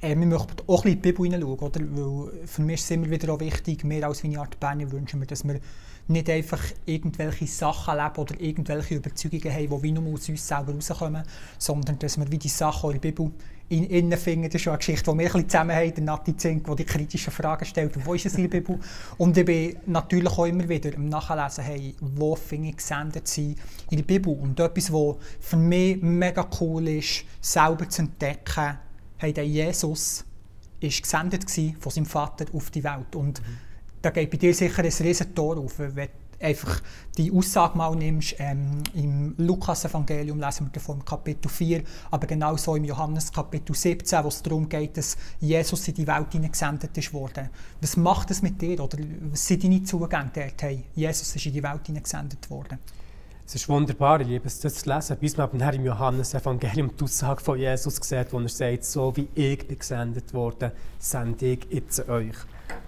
äh, 0.00 0.16
wir 0.16 0.26
möchten 0.26 0.62
auch 0.66 0.84
ein 0.84 0.92
bisschen 0.92 0.92
in 0.92 1.02
die 1.02 1.12
Bibel 1.12 1.24
hineinschauen, 1.24 1.58
oder? 1.58 1.80
Weil 1.80 2.46
für 2.46 2.62
mich 2.62 2.74
ist 2.80 2.84
es 2.84 2.90
immer 2.92 3.10
wieder 3.10 3.32
auch 3.32 3.40
wichtig, 3.40 3.84
mehr 3.84 4.06
als 4.06 4.24
Art 4.24 4.60
Berner 4.60 4.90
wünschen 4.92 5.20
wir, 5.20 5.26
dass 5.26 5.44
wir 5.44 5.60
nicht 6.06 6.28
einfach 6.28 6.62
irgendwelche 6.84 7.46
Sachen 7.46 7.96
leben 7.96 8.16
oder 8.16 8.40
irgendwelche 8.40 8.96
Überzeugungen 8.96 9.52
haben, 9.52 9.68
die 9.68 9.82
wie 9.82 9.92
nur 9.92 10.14
aus 10.14 10.28
uns 10.28 10.46
selber 10.46 10.74
rauskommen, 10.74 11.22
sondern 11.58 11.98
dass 11.98 12.18
wir 12.18 12.30
wie 12.30 12.38
die 12.38 12.48
Sachen 12.48 12.90
in 12.90 13.00
der 13.00 13.10
Bibel 13.10 13.30
in, 13.70 13.84
innen 13.84 14.18
finden. 14.18 14.44
Das 14.44 14.56
ist 14.56 14.62
schon 14.62 14.72
eine 14.72 14.78
Geschichte, 14.78 15.10
die 15.10 15.18
wir 15.18 15.34
ein 15.34 15.48
zusammen 15.48 15.74
haben, 15.74 15.94
der 15.94 16.04
Nati 16.04 16.36
Zink, 16.36 16.66
der 16.66 16.74
die 16.74 16.84
kritischen 16.84 17.32
Fragen 17.32 17.64
stellt, 17.64 18.04
wo 18.04 18.12
ist 18.12 18.26
es 18.26 18.34
in 18.34 18.42
der 18.42 18.60
Bibel? 18.60 18.78
Und 19.16 19.36
ich 19.38 19.44
bin 19.46 19.76
natürlich 19.86 20.32
auch 20.32 20.44
immer 20.44 20.68
wieder 20.68 20.92
im 20.92 21.08
Nachlesen, 21.08 21.64
hey, 21.64 21.94
wo 22.00 22.36
finde 22.36 22.68
ich 22.68 22.76
gesendet 22.76 23.26
sein 23.26 23.56
in 23.90 23.96
der 23.96 24.04
Bibel? 24.04 24.34
Und 24.34 24.60
etwas, 24.60 24.92
was 24.92 25.16
für 25.40 25.56
mich 25.56 26.02
mega 26.02 26.46
cool 26.60 26.86
ist, 26.88 27.24
selber 27.40 27.88
zu 27.88 28.02
entdecken, 28.02 28.78
hey, 29.16 29.32
der 29.32 29.46
Jesus 29.46 30.24
ist 30.80 31.02
gesendet 31.02 31.50
von 31.78 31.90
seinem 31.90 32.06
Vater 32.06 32.44
auf 32.52 32.70
die 32.70 32.84
Welt. 32.84 33.16
Und 33.16 33.40
mhm 33.40 33.73
da 34.04 34.10
geht 34.10 34.30
bei 34.30 34.36
dir 34.36 34.52
sicher 34.52 34.82
ein 34.82 34.92
riesen 35.00 35.34
Tor 35.34 35.56
auf, 35.56 35.78
wenn 35.78 35.94
du 35.94 36.44
einfach 36.44 36.82
die 37.16 37.32
Aussage 37.32 37.78
mal 37.78 37.94
nimmst. 37.96 38.34
Ähm, 38.38 38.82
Im 38.92 39.34
Lukas-Evangelium 39.38 40.38
lesen 40.38 40.66
wir 40.66 40.72
davon 40.72 41.02
Kapitel 41.02 41.48
4, 41.48 41.82
aber 42.10 42.26
genauso 42.26 42.76
im 42.76 42.84
Johannes 42.84 43.32
Kapitel 43.32 43.74
17, 43.74 44.22
wo 44.22 44.28
es 44.28 44.42
darum 44.42 44.68
geht, 44.68 44.98
dass 44.98 45.16
Jesus 45.40 45.88
in 45.88 45.94
die 45.94 46.06
Welt 46.06 46.32
hineingesendet 46.32 46.96
ist. 46.98 47.14
Was 47.14 47.96
macht 47.96 48.30
es 48.30 48.42
mit 48.42 48.60
dir? 48.60 48.80
Oder 48.80 48.98
was 49.30 49.46
sind 49.46 49.64
deine 49.64 49.82
Zugänge 49.82 50.30
dort? 50.34 50.62
Hey, 50.62 50.84
Jesus 50.94 51.34
ist 51.34 51.46
in 51.46 51.54
die 51.54 51.62
Welt 51.62 51.86
hineingesendet 51.86 52.50
worden. 52.50 52.78
Es 53.46 53.54
ist 53.54 53.68
wunderbar, 53.68 54.20
ich 54.20 54.26
liebe 54.26 54.46
es, 54.46 54.60
das 54.60 54.74
zu 54.74 54.92
lesen. 54.92 55.16
Bis 55.18 55.36
man 55.36 55.50
im 55.50 55.84
Johannes-Evangelium 55.84 56.94
die 56.98 57.04
Aussage 57.04 57.42
von 57.42 57.58
Jesus 57.58 57.96
sieht, 57.96 58.32
wo 58.32 58.40
er 58.40 58.48
sagt, 58.48 58.84
so 58.84 59.16
wie 59.16 59.28
ich 59.34 59.66
bin 59.66 59.78
gesendet 59.78 60.34
worden, 60.34 60.72
sende 60.98 61.46
ich 61.46 61.66
jetzt 61.70 62.06
euch. 62.08 62.36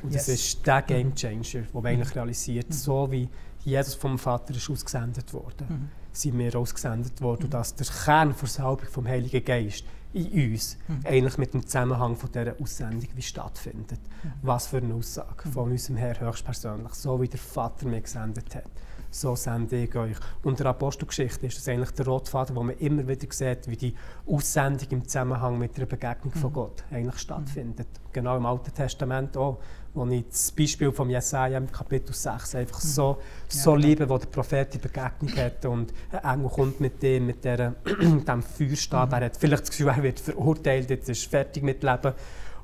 Und 0.02 0.12
yes. 0.12 0.26
das 0.26 0.35
ist 0.35 0.66
der 0.66 0.83
Game 0.83 1.14
Changer, 1.14 1.62
den 1.62 1.66
man 1.73 1.87
eigentlich 1.87 2.14
realisiert. 2.14 2.69
Mhm. 2.69 2.75
So 2.75 3.11
wie 3.11 3.28
Jesus 3.64 3.95
vom 3.95 4.19
Vater 4.19 4.55
ist 4.55 4.71
ausgesendet 4.71 5.33
worden, 5.33 5.66
mhm. 5.69 5.88
sind 6.12 6.38
wir 6.38 6.57
ausgesendet 6.57 7.21
worden. 7.21 7.45
Und 7.45 7.55
dass 7.55 7.75
der 7.75 7.87
Kern 7.87 8.35
der 8.40 8.49
Salbung 8.49 8.87
vom 8.88 9.07
Heiligen 9.07 9.45
Geist 9.45 9.85
in 10.12 10.52
uns 10.52 10.78
mhm. 10.88 11.00
eigentlich 11.05 11.38
mit 11.38 11.52
dem 11.52 11.66
Zusammenhang 11.66 12.16
von 12.16 12.31
dieser 12.31 12.61
Aussendung 12.61 13.09
wie 13.14 13.23
stattfindet. 13.23 14.00
Mhm. 14.23 14.33
Was 14.43 14.69
für 14.69 14.78
eine 14.78 14.95
Aussage 14.95 15.49
von 15.50 15.71
unserem 15.71 15.97
Herr 15.97 16.19
höchstpersönlich, 16.21 16.95
so 16.95 17.21
wie 17.21 17.28
der 17.28 17.40
Vater 17.40 17.87
mir 17.87 18.00
gesendet 18.00 18.55
hat 18.55 18.71
so 19.11 19.35
sende 19.37 19.77
ich 19.77 19.95
euch. 19.95 20.17
Und 20.43 20.59
der 20.59 20.67
Apostelgeschichte 20.67 21.47
ist 21.47 21.59
das 21.59 21.69
eigentlich 21.69 21.91
der 21.93 22.07
Rotfaden, 22.07 22.57
wo 22.57 22.63
man 22.63 22.77
immer 22.79 23.07
wieder 23.07 23.27
sieht, 23.31 23.69
wie 23.69 23.77
die 23.77 23.95
Aussendung 24.27 24.89
im 24.91 25.05
Zusammenhang 25.05 25.59
mit 25.59 25.77
der 25.77 25.87
Begegnung 25.87 26.33
mhm. 26.35 26.39
von 26.39 26.53
Gott 26.53 26.85
eigentlich 26.91 27.19
stattfindet. 27.19 27.87
Mhm. 27.87 28.13
Genau 28.13 28.37
im 28.37 28.47
Alten 28.47 28.73
Testament 28.73 29.37
auch, 29.37 29.59
wo 29.95 30.07
ich 30.07 30.25
das 30.29 30.53
Beispiel 30.53 30.93
von 30.93 31.09
Jesaja 31.09 31.59
im 31.59 31.71
Kapitel 31.71 32.13
6 32.13 32.55
einfach 32.55 32.83
mhm. 32.83 32.89
so, 32.89 33.19
so 33.49 33.73
ja, 33.73 33.77
liebe, 33.77 34.09
wo 34.09 34.19
der 34.19 34.27
Prophet 34.27 34.75
die 34.75 34.79
Begegnung 34.79 35.35
hat 35.37 35.65
und 35.65 35.93
ein 36.13 36.35
Engel 36.35 36.51
kommt 36.51 36.81
mit 36.81 37.03
dem, 37.03 37.27
mit 37.27 37.45
der, 37.45 37.75
dem 37.85 38.43
Feuerstab. 38.43 39.09
Mhm. 39.09 39.15
Er 39.15 39.25
hat 39.27 39.37
vielleicht 39.37 39.63
das 39.63 39.71
Gefühl, 39.71 39.89
er 39.89 40.03
wird 40.03 40.21
verurteilt, 40.21 40.91
jetzt 40.91 41.09
ist 41.09 41.27
fertig 41.27 41.63
mit 41.63 41.83
Leben. 41.83 42.13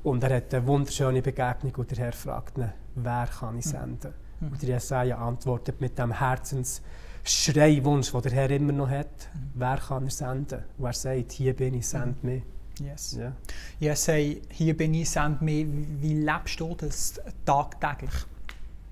Und 0.03 0.21
er 0.23 0.35
hat 0.35 0.53
eine 0.53 0.67
wunderschöne 0.67 1.21
Begegnung 1.21 1.73
und 1.77 1.89
der 1.91 1.97
Herr 1.97 2.11
fragt 2.11 2.57
ihn, 2.57 2.71
wer 2.95 3.27
kann 3.27 3.57
ich 3.57 3.65
mhm. 3.65 3.69
senden? 3.69 4.22
Mhm. 4.43 4.51
Und 4.51 4.61
der 4.61 4.69
Jesaja 4.69 5.17
antwortet 5.17 5.81
mit 5.81 5.97
dem 5.97 6.11
Herzensschreiwunsch, 6.11 8.11
den 8.11 8.21
der 8.21 8.31
Herr 8.31 8.51
immer 8.51 8.73
noch 8.73 8.89
hat. 8.89 9.29
Mhm. 9.33 9.51
Wer 9.55 9.77
kann 9.77 10.05
er 10.05 10.11
senden? 10.11 10.63
Und 10.77 10.85
er 10.85 10.93
sagt, 10.93 11.31
hier 11.31 11.55
bin 11.55 11.73
ich, 11.75 11.87
send 11.87 12.23
mich. 12.23 12.43
Yes. 12.79 13.15
Yeah. 13.15 13.33
Ja, 13.79 13.95
say, 13.95 14.41
hier 14.49 14.75
bin 14.75 14.95
ich, 14.95 15.09
send 15.09 15.41
mich. 15.41 15.67
Wie 16.01 16.15
lebst 16.15 16.59
du 16.59 16.75
das 16.75 17.21
tagtäglich? 17.45 18.13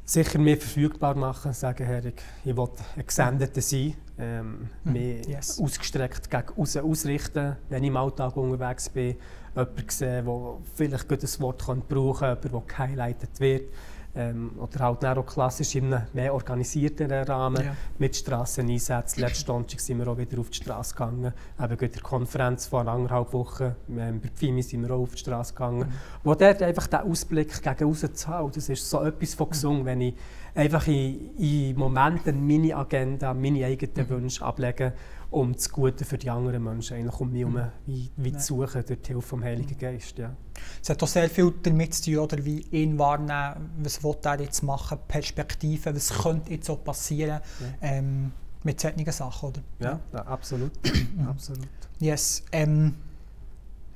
Sicher 0.06 0.40
mehr 0.40 0.58
verfügbar 0.58 1.16
machen, 1.16 1.54
sagen, 1.54 1.86
Herr, 1.86 2.06
ich, 2.06 2.14
ich 2.44 2.56
will 2.56 2.70
ein 2.98 3.08
Gesendeter 3.08 3.62
sein, 3.62 3.96
ähm, 4.20 4.70
mhm. 4.84 4.94
mehr 4.94 5.22
yes. 5.22 5.60
ausgestreckt 5.60 6.30
gegen 6.30 6.50
raus 6.50 6.76
ausrichten, 6.76 7.56
wenn 7.70 7.84
ich 7.84 7.88
im 7.88 7.98
Alltag 7.98 8.36
unterwegs 8.36 8.90
bin, 8.90 9.16
jemanden 9.56 9.90
sehen, 9.90 10.26
der 10.26 10.58
vielleicht 10.76 11.12
ein 11.12 11.40
Wort 11.40 11.66
brauchen 11.66 11.88
kann, 11.88 12.38
jemand, 12.44 12.46
der 12.54 12.62
gehighlightet 12.68 13.40
wird 13.40 13.70
ähm, 14.16 14.52
oder 14.58 14.80
halt 14.80 15.06
auch 15.06 15.26
klassisch 15.26 15.76
in 15.76 15.94
einem 15.94 16.04
mehr 16.14 16.34
organisierten 16.34 17.12
Rahmen 17.12 17.64
Ja. 17.64 17.76
mit 17.98 18.16
Strasseneinsätzen. 18.16 19.22
Letzten 19.24 19.48
Sonntag 19.48 19.80
sind 19.80 20.00
wir 20.00 20.08
auch 20.08 20.18
wieder 20.18 20.40
auf 20.40 20.50
die 20.50 20.58
Straße 20.58 20.94
gegangen. 20.94 21.34
Eben 21.60 21.78
gerade 21.78 21.90
der 21.90 22.02
Konferenz 22.02 22.68
vor 22.68 22.86
anderthalb 22.88 23.32
Wochen, 23.34 23.76
ähm, 23.90 24.20
bei 24.22 24.30
Pfimi 24.30 24.62
sind 24.64 24.82
wir 24.88 24.92
auch 24.96 25.02
auf 25.02 25.12
die 25.14 25.20
Straße 25.20 25.54
gegangen. 25.54 25.80
Mhm. 25.90 25.94
Wo 26.24 26.36
dort 26.36 26.62
einfach 26.62 26.88
der 26.88 27.06
Ausblick 27.06 27.62
gegen 27.62 27.84
raus 27.86 28.06
zu 28.14 28.28
haben, 28.28 28.52
das 28.52 28.70
ist 28.70 28.90
so 28.90 29.02
etwas 29.04 29.34
von 29.34 29.50
gesungen, 29.50 29.86
wenn 29.86 30.02
ich 30.02 30.16
einfach 30.56 30.88
in, 30.88 31.36
in 31.38 31.76
Momenten 31.78 32.46
meine 32.46 32.76
Agenda, 32.76 33.34
meine 33.34 33.66
eigenen 33.66 34.06
Mhm. 34.06 34.10
Wünsche 34.10 34.44
ablege, 34.46 34.94
um 35.30 35.54
das 35.54 35.70
Gute 35.70 36.04
für 36.04 36.18
die 36.18 36.30
anderen 36.30 36.64
Menschen, 36.64 36.98
eigentlich 36.98 37.20
um 37.20 37.32
mich 37.32 37.40
herum, 37.42 37.62
wie, 37.86 38.10
wie 38.18 38.30
Ja. 38.32 38.38
zu 38.38 38.56
suchen 38.62 38.84
durch 38.86 39.02
die 39.02 39.08
Hilfe 39.14 39.22
vom 39.28 39.44
Heiligen 39.44 39.78
Geist. 39.78 40.18
Ja. 40.18 40.36
Es 40.82 40.90
hat 40.90 41.02
auch 41.02 41.08
sehr 41.08 41.30
viel 41.30 41.54
damit 41.64 41.94
zu 41.94 42.12
tun, 42.12 42.20
oder 42.20 42.44
wie 42.44 42.60
ihn 42.72 43.00
wahrnehmen, 43.00 43.70
was 43.82 44.04
will 44.04 44.16
er 44.24 44.42
jetzt 44.42 44.62
machen, 44.64 44.98
Perspektiven, 45.08 45.96
was 45.96 46.10
könnte 46.10 46.52
jetzt 46.52 46.70
auch 46.70 46.84
passieren 46.84 47.40
ähm, 47.82 48.32
mit 48.64 48.80
solchen 48.82 49.10
Sachen, 49.12 49.50
oder? 49.50 49.62
Ja, 49.80 50.00
ja, 50.14 50.20
absolut. 50.26 50.72
absolut. 51.28 51.68
Yes. 52.00 52.44
Ähm, 52.52 52.96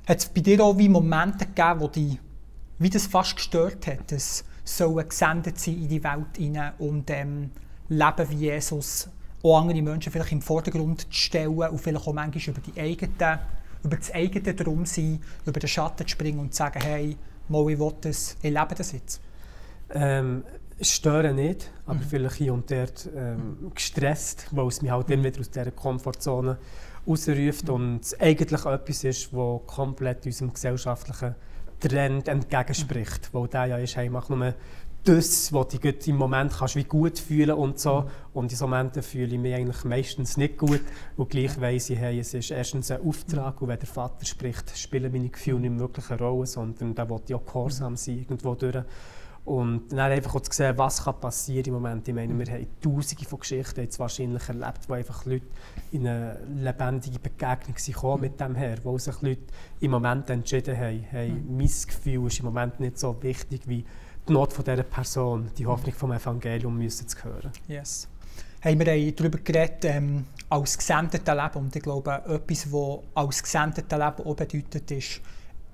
hat 0.08 0.18
es 0.18 0.26
bei 0.28 0.40
dir 0.40 0.64
auch 0.64 0.78
wie 0.78 0.88
Momente 0.88 1.44
gegeben, 1.46 1.80
wo 1.80 1.88
die, 1.88 2.18
wie 2.78 2.88
das 2.90 3.06
fast 3.08 3.36
gestört 3.36 3.86
hat, 3.86 4.10
dass 4.10 4.44
sollen 4.66 5.08
gesendet 5.08 5.58
sein 5.58 5.74
in 5.82 5.88
die 5.88 6.02
Welt 6.02 6.36
hinein 6.36 6.72
und 6.78 7.10
ähm, 7.10 7.50
leben 7.88 8.30
wie 8.30 8.34
Jesus, 8.34 9.08
auch 9.42 9.60
andere 9.60 9.80
Menschen 9.80 10.12
vielleicht 10.12 10.32
im 10.32 10.42
Vordergrund 10.42 11.02
zu 11.02 11.06
stellen 11.10 11.56
und 11.56 11.78
vielleicht 11.80 12.06
auch 12.06 12.12
manchmal 12.12 12.56
über, 12.56 12.60
die 12.60 12.80
eigenen, 12.80 13.38
über 13.84 13.96
das 13.96 14.12
eigene 14.12 14.54
Drum 14.54 14.84
sein, 14.84 15.20
über 15.44 15.60
den 15.60 15.68
Schatten 15.68 16.06
zu 16.06 16.10
springen 16.10 16.40
und 16.40 16.52
zu 16.52 16.58
sagen, 16.58 16.80
hey, 16.82 17.16
mal, 17.48 17.70
ich 17.70 17.78
will 17.78 17.94
das, 18.00 18.36
ich 18.42 18.52
lebe 18.52 18.74
das 18.76 18.92
jetzt. 18.92 19.20
Ähm, 19.94 20.42
stören 20.80 21.36
nicht, 21.36 21.70
aber 21.86 22.00
Mhm. 22.00 22.02
vielleicht 22.02 22.34
hier 22.34 22.52
und 22.52 22.70
dort 22.70 23.08
ähm, 23.16 23.70
gestresst, 23.74 24.48
weil 24.50 24.66
es 24.66 24.82
mich 24.82 24.90
halt 24.90 25.10
immer 25.10 25.24
wieder 25.24 25.40
aus 25.40 25.50
dieser 25.50 25.70
Komfortzone 25.70 26.58
rausruft 27.06 27.70
und 27.70 28.00
es 28.00 28.20
eigentlich 28.20 28.66
etwas 28.66 29.04
ist, 29.04 29.32
was 29.32 29.60
komplett 29.66 30.26
unserem 30.26 30.52
gesellschaftlichen 30.52 31.34
Trend 31.80 32.28
entgegenspricht, 32.28 33.32
weil 33.32 33.48
der 33.48 33.66
ja 33.66 33.78
ist, 33.78 33.96
hey, 33.96 34.08
mach 34.08 34.28
nur 34.28 34.54
das, 35.06 35.52
was 35.52 35.68
du 35.68 35.78
im 36.06 36.16
Moment 36.16 36.52
kannst, 36.52 36.74
wie 36.74 36.84
gut 36.84 37.18
fühlen 37.18 37.52
und 37.52 37.78
so. 37.78 38.10
Und 38.34 38.50
in 38.50 38.58
so 38.58 38.66
Momenten 38.66 39.02
fühle 39.02 39.34
ich 39.34 39.40
mich 39.40 39.54
eigentlich 39.54 39.84
meistens 39.84 40.36
nicht 40.36 40.58
gut. 40.58 40.80
Und 41.16 41.30
gleich 41.30 41.60
weiss 41.60 41.90
ich, 41.90 41.98
hey, 41.98 42.18
es 42.18 42.34
ist 42.34 42.50
erstens 42.50 42.90
ein 42.90 43.00
Auftrag 43.06 43.62
und 43.62 43.68
wenn 43.68 43.78
der 43.78 43.88
Vater 43.88 44.26
spricht, 44.26 44.76
spielen 44.76 45.12
meine 45.12 45.28
Gefühle 45.28 45.60
nicht 45.60 45.78
wirklich 45.78 46.10
eine 46.10 46.20
Rolle, 46.20 46.46
sondern 46.46 46.94
da 46.94 47.08
will 47.08 47.20
auch 47.34 47.44
gehorsam 47.44 47.96
sein, 47.96 48.18
irgendwo 48.18 48.54
durch. 48.54 48.84
Und 49.46 49.92
dann 49.92 50.10
einfach 50.10 50.34
auch 50.34 50.40
zu 50.40 50.52
sehen, 50.52 50.76
was 50.76 51.04
kann 51.04 51.20
passieren 51.20 51.66
im 51.66 51.74
Moment. 51.74 52.06
Ich 52.08 52.14
meine, 52.14 52.36
wir 52.36 52.52
haben 52.52 52.66
tausende 52.82 53.24
von 53.24 53.38
Geschichten 53.38 53.80
jetzt 53.80 53.96
wahrscheinlich 54.00 54.48
erlebt, 54.48 54.88
wo 54.88 54.94
einfach 54.94 55.24
Leute 55.24 55.46
in 55.92 56.04
eine 56.04 56.40
lebendige 56.48 57.20
Begegnung 57.20 57.78
sind 57.78 58.20
mit 58.20 58.40
dem 58.40 58.56
Herr, 58.56 58.76
wo 58.82 58.98
sich 58.98 59.22
Leute 59.22 59.42
im 59.78 59.92
Moment 59.92 60.28
entschieden 60.30 60.76
haben, 60.76 60.98
hey, 61.10 61.32
mein 61.48 61.68
Gefühl 61.68 62.26
ist 62.26 62.40
im 62.40 62.46
Moment 62.46 62.80
nicht 62.80 62.98
so 62.98 63.22
wichtig 63.22 63.62
wie 63.66 63.84
die 64.28 64.32
Not 64.32 64.52
von 64.52 64.64
dieser 64.64 64.82
Person, 64.82 65.48
die 65.56 65.64
Hoffnung 65.64 65.94
vom 65.94 66.10
Evangelium 66.10 66.76
müssen 66.76 67.06
zu 67.06 67.22
hören. 67.22 67.52
Yes. 67.68 68.08
Hey, 68.58 68.76
wir 68.76 68.92
haben 68.92 69.14
darüber 69.14 69.38
geredet, 69.38 69.84
ähm, 69.84 70.24
als 70.48 70.76
gesendete 70.76 71.32
Leben. 71.32 71.66
Und 71.66 71.76
ich 71.76 71.82
glaube, 71.84 72.20
etwas, 72.26 72.72
was 72.72 72.98
als 73.14 73.42
gesendete 73.44 73.94
Leben 73.94 74.24
auch 74.24 74.34
bedeutet, 74.34 74.90
ist, 74.90 75.20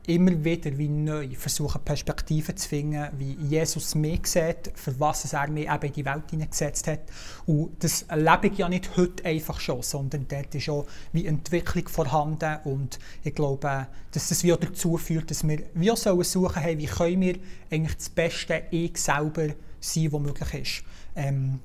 immer 0.06 0.44
wieder 0.44 0.76
wie 0.76 0.88
neu 0.88 1.30
versuchen, 1.36 1.80
Perspektiven 1.84 2.56
zu 2.56 2.68
finden, 2.68 3.08
wie 3.18 3.34
Jesus 3.34 3.94
mich 3.94 4.26
sieht, 4.26 4.72
für 4.74 4.98
was 4.98 5.32
er 5.32 5.48
mich 5.48 5.70
eben 5.70 5.86
in 5.86 5.92
die 5.92 6.04
Welt 6.04 6.30
hineingesetzt 6.30 6.88
hat. 6.88 7.00
Und 7.46 7.82
das 7.84 8.06
lebe 8.14 8.48
ich 8.48 8.58
ja 8.58 8.68
nicht 8.68 8.96
heute 8.96 9.24
einfach 9.24 9.60
schon, 9.60 9.82
sondern 9.82 10.26
dort 10.28 10.54
ist 10.54 10.68
auch 10.68 10.86
wie 11.12 11.26
Entwicklung 11.26 11.86
vorhanden. 11.88 12.58
Und 12.64 12.98
ich 13.22 13.34
glaube, 13.34 13.86
dass 14.10 14.28
das 14.28 14.42
wie 14.42 14.52
auch 14.52 14.58
dazu 14.58 14.96
führt, 14.96 15.30
dass 15.30 15.46
wir 15.46 15.62
wie 15.74 15.90
auch 15.90 15.96
sollen 15.96 16.24
suchen, 16.24 16.60
hey, 16.60 16.76
wie 16.78 16.86
können 16.86 17.20
wir 17.20 17.36
eigentlich 17.70 17.96
das 17.96 18.08
beste 18.08 18.64
Ich 18.70 18.96
selber 18.96 19.48
sein, 19.80 20.12
was 20.12 20.20
möglich 20.20 20.54
ist. 20.54 20.84
Ähm, 21.14 21.60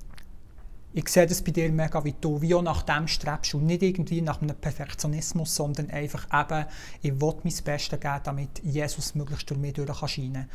ich 0.93 1.09
sehe 1.09 1.27
das 1.27 1.41
bei 1.41 1.51
dir 1.51 1.71
mega, 1.71 2.03
wie 2.03 2.15
du 2.19 2.41
wie 2.41 2.55
auch 2.55 2.61
nach 2.61 2.81
dem 2.83 3.07
strebst 3.07 3.53
und 3.53 3.65
nicht 3.65 3.83
irgendwie 3.83 4.21
nach 4.21 4.41
einem 4.41 4.55
Perfektionismus, 4.55 5.55
sondern 5.55 5.89
einfach 5.89 6.27
eben, 6.33 6.65
ich 7.01 7.21
will 7.21 7.35
mein 7.43 7.53
Bestes 7.63 7.99
geben, 7.99 8.19
damit 8.23 8.63
Jesus 8.63 9.13
möglichst 9.13 9.49
durch 9.49 9.59
mich 9.59 9.73
durch 9.73 9.99
kann 9.99 10.07
scheinen 10.07 10.49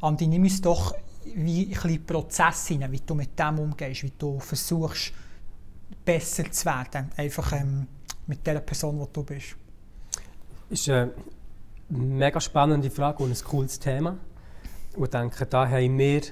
Andi, 0.00 0.26
nimm 0.26 0.42
uns 0.42 0.60
doch 0.60 0.94
wie 1.34 1.74
ein 1.74 2.04
Prozess 2.04 2.66
hinein, 2.66 2.92
wie 2.92 3.00
du 3.00 3.14
mit 3.14 3.38
dem 3.38 3.58
umgehst, 3.58 4.02
wie 4.02 4.12
du 4.18 4.38
versuchst, 4.38 5.12
besser 6.04 6.50
zu 6.50 6.66
werden, 6.66 7.10
einfach 7.16 7.52
ähm, 7.52 7.86
mit 8.26 8.46
der 8.46 8.60
Person, 8.60 8.98
die 8.98 9.12
du 9.12 9.22
bist. 9.22 9.56
Das 10.68 10.80
ist 10.80 10.88
eine 10.90 11.12
mega 11.88 12.40
spannende 12.40 12.90
Frage 12.90 13.22
und 13.22 13.30
ein 13.30 13.44
cooles 13.44 13.78
Thema. 13.78 14.18
Ich 14.96 15.08
denke, 15.08 15.46
da 15.46 15.68
haben 15.68 15.98
wir 15.98 16.22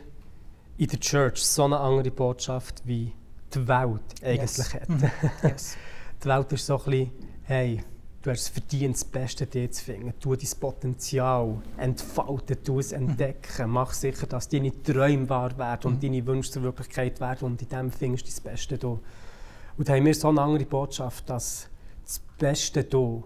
in 0.76 0.88
der 0.88 1.00
Church 1.00 1.44
so 1.44 1.64
eine 1.64 1.78
andere 1.78 2.10
Botschaft, 2.10 2.82
wie 2.84 3.12
die 3.54 3.68
Welt 3.68 4.00
eigentlich 4.22 4.40
Yes. 4.40 4.74
hat. 4.74 4.88
Mhm. 4.88 5.10
Yes. 5.42 5.76
Die 6.22 6.28
Welt 6.28 6.52
ist 6.52 6.64
so 6.66 6.78
ein 6.78 6.84
bisschen, 6.84 7.10
hey, 7.42 7.84
du 8.22 8.30
hast 8.30 8.40
es 8.42 8.48
verdient, 8.48 8.94
das 8.94 9.04
Beste 9.04 9.46
dir 9.46 9.70
zu 9.70 9.84
finden. 9.84 10.14
Tu 10.18 10.34
dein 10.34 10.48
Potenzial 10.58 11.60
entfalten, 11.76 12.56
tu 12.64 12.78
es 12.78 12.92
entdecken. 12.92 13.68
Mach 13.68 13.92
sicher, 13.92 14.26
dass 14.26 14.48
deine 14.48 14.72
Träume 14.82 15.28
wahr 15.28 15.58
werden 15.58 15.92
und 15.92 16.02
deine 16.02 16.24
Wünsche 16.26 16.50
zur 16.52 16.62
Wirklichkeit 16.62 17.20
werden 17.20 17.44
und 17.44 17.60
in 17.60 17.68
dem 17.68 17.90
findest 17.90 18.26
du 18.26 18.30
das 18.30 18.40
Beste 18.40 18.78
du. 18.78 19.00
Und 19.76 19.88
da 19.88 19.94
haben 19.94 20.06
wir 20.06 20.14
so 20.14 20.28
eine 20.28 20.40
andere 20.40 20.64
Botschaft, 20.64 21.28
dass 21.28 21.68
das 22.04 22.20
Beste 22.38 22.84
du 22.84 23.24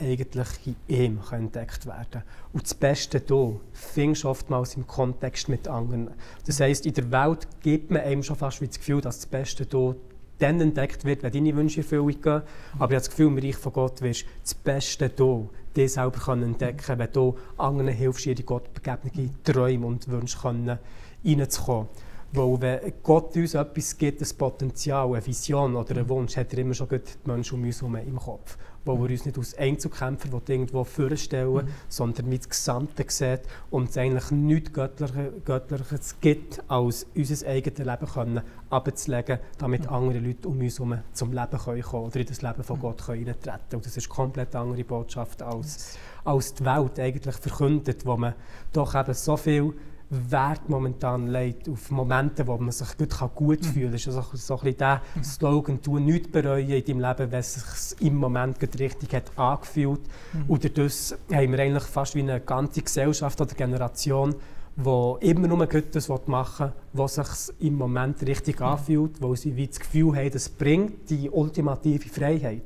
eigentlich 0.00 0.48
in 0.64 0.76
ihm 0.88 1.20
entdeckt 1.30 1.86
werden 1.86 2.22
Und 2.52 2.64
das 2.64 2.74
Beste 2.74 3.20
du 3.20 3.60
findest 3.72 4.24
du 4.24 4.28
oftmals 4.28 4.76
im 4.76 4.86
Kontext 4.86 5.48
mit 5.48 5.68
anderen. 5.68 6.10
Das 6.46 6.60
heisst, 6.60 6.86
in 6.86 6.94
der 6.94 7.10
Welt 7.10 7.46
gibt 7.60 7.90
man 7.90 8.02
einem 8.02 8.22
schon 8.22 8.36
fast 8.36 8.60
wie 8.60 8.66
das 8.66 8.78
Gefühl, 8.78 9.00
dass 9.00 9.18
das 9.18 9.26
Beste 9.26 9.66
du 9.66 9.94
dann 10.38 10.60
entdeckt 10.60 11.04
wird, 11.04 11.22
wenn 11.22 11.32
deine 11.32 11.54
Wünsche 11.54 11.80
in 11.80 11.84
Erfüllung 11.84 12.08
gehen. 12.08 12.22
Aber 12.24 12.42
ich 12.42 12.80
habe 12.80 12.94
das 12.94 13.10
Gefühl, 13.10 13.28
im 13.28 13.38
Reich 13.38 13.56
von 13.56 13.72
Gott 13.72 14.02
wirst 14.02 14.24
das 14.42 14.54
Beste 14.54 15.08
du 15.08 15.50
dir 15.76 15.88
selber 15.88 16.18
können 16.18 16.42
entdecken 16.42 16.98
wenn 16.98 17.12
du 17.12 17.36
anderen 17.56 17.88
hilfst, 17.88 18.26
ihre 18.26 18.42
gottbegebenen 18.42 19.36
Träume 19.44 19.86
und 19.86 20.08
Wünsche 20.08 20.38
können 20.38 20.78
reinzukommen. 21.24 21.88
Weil 22.34 22.60
wenn 22.60 22.92
Gott 23.02 23.36
uns 23.36 23.54
etwas 23.54 23.96
gibt, 23.96 24.22
ein 24.22 24.38
Potenzial, 24.38 25.06
eine 25.08 25.26
Vision 25.26 25.76
oder 25.76 25.96
einen 25.96 26.08
Wunsch, 26.08 26.36
hat 26.36 26.52
er 26.52 26.60
immer 26.60 26.72
schon 26.72 26.88
die 26.88 27.00
Menschen 27.24 27.58
um 27.58 27.64
uns 27.64 27.80
herum 27.80 27.96
im 27.96 28.16
Kopf. 28.16 28.56
Weil 28.84 28.96
er 28.96 29.10
uns 29.10 29.24
nicht 29.24 29.38
als 29.38 29.56
Einzelkämpfer 29.56 30.28
irgendwo 30.46 30.84
vorstellen 30.84 31.68
sondern 31.88 32.28
mit 32.28 32.40
das 32.42 32.48
Gesamte 32.50 33.04
sieht 33.08 33.42
und 33.70 33.90
es 33.90 33.98
eigentlich 33.98 34.30
nichts 34.30 34.72
Göttlicher- 34.72 35.30
Göttlicheres 35.44 36.16
gibt, 36.20 36.62
als 36.68 37.06
unser 37.14 37.46
eigenes 37.46 37.78
Leben 37.78 38.06
können 38.06 38.40
abzulegen, 38.70 39.38
damit 39.58 39.88
andere 39.88 40.18
Leute 40.18 40.48
um 40.48 40.58
uns 40.58 40.78
herum 40.78 40.98
zum 41.12 41.32
Leben 41.32 41.58
können 41.58 41.82
kommen 41.82 42.06
oder 42.06 42.20
in 42.20 42.26
das 42.26 42.42
Leben 42.42 42.62
von 42.62 42.80
Gott 42.80 43.04
können 43.04 43.28
eintreten 43.28 43.76
Und 43.76 43.86
das 43.86 43.96
ist 43.96 44.06
eine 44.06 44.14
komplett 44.14 44.54
andere 44.54 44.84
Botschaft 44.84 45.42
als, 45.42 45.98
als 46.24 46.54
die 46.54 46.64
Welt 46.64 46.98
eigentlich 46.98 47.36
verkündet, 47.36 48.04
wo 48.04 48.16
man 48.16 48.34
doch 48.72 48.94
eben 48.94 49.14
so 49.14 49.36
viel 49.36 49.74
Wert 50.12 50.68
momentan 50.68 51.28
legt 51.28 51.70
auf 51.70 51.90
Momente, 51.90 52.46
wo 52.46 52.58
man 52.58 52.70
sich 52.70 52.98
gut, 52.98 53.18
gut 53.34 53.64
fühlen 53.64 53.92
kann. 53.92 53.92
Das 53.92 54.06
ist 54.06 54.14
so, 54.14 54.36
so 54.36 54.54
ein 54.56 54.60
bisschen 54.60 54.76
der 54.76 55.02
Slogan, 55.22 55.78
du 55.82 55.98
nichts 55.98 56.30
bereuen 56.30 56.68
in 56.68 56.84
deinem 56.84 57.00
Leben, 57.00 57.32
wenn 57.32 57.40
es 57.40 57.54
sich 57.54 58.00
im 58.06 58.16
Moment 58.16 58.58
richtig 58.78 59.14
hat 59.14 59.32
angefühlt. 59.36 60.02
Und 60.48 60.64
dadurch 60.64 61.14
haben 61.32 61.52
wir 61.52 61.58
eigentlich 61.58 61.84
fast 61.84 62.14
wie 62.14 62.20
eine 62.20 62.40
ganze 62.40 62.82
Gesellschaft 62.82 63.40
oder 63.40 63.54
Generation, 63.54 64.34
die 64.76 65.26
immer 65.26 65.48
nur 65.48 65.66
das 65.66 66.08
machen 66.26 66.66
will, 66.66 66.72
was 66.92 67.14
sich 67.14 67.54
im 67.60 67.76
Moment 67.76 68.22
richtig 68.22 68.60
anfühlt, 68.60 69.20
wo 69.20 69.34
sie 69.34 69.56
wie 69.56 69.66
das 69.66 69.80
Gefühl 69.80 70.14
haben, 70.14 70.30
das 70.30 70.48
bringt 70.50 71.08
die 71.08 71.30
ultimative 71.30 72.08
Freiheit. 72.08 72.62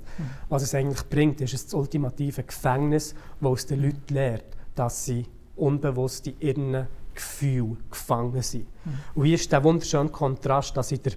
Was 0.48 0.62
es 0.62 0.74
eigentlich 0.74 1.08
bringt, 1.08 1.40
ist 1.40 1.54
das 1.54 1.74
ultimative 1.74 2.42
Gefängnis, 2.42 3.14
wo 3.40 3.54
es 3.54 3.66
den 3.66 3.82
Leuten 3.82 4.14
lehrt, 4.14 4.44
dass 4.74 5.04
sie 5.04 5.26
unbewusst 5.56 6.26
in 6.26 6.34
ihren 6.40 6.86
Gefühlen 7.16 7.78
gefangen 7.90 8.42
sind. 8.42 8.66
Und 9.14 9.24
hier 9.24 9.34
ist 9.34 9.50
der 9.50 9.64
wunderschöne 9.64 10.10
Kontrast, 10.10 10.76
dass 10.76 10.92
in 10.92 11.02
der 11.02 11.12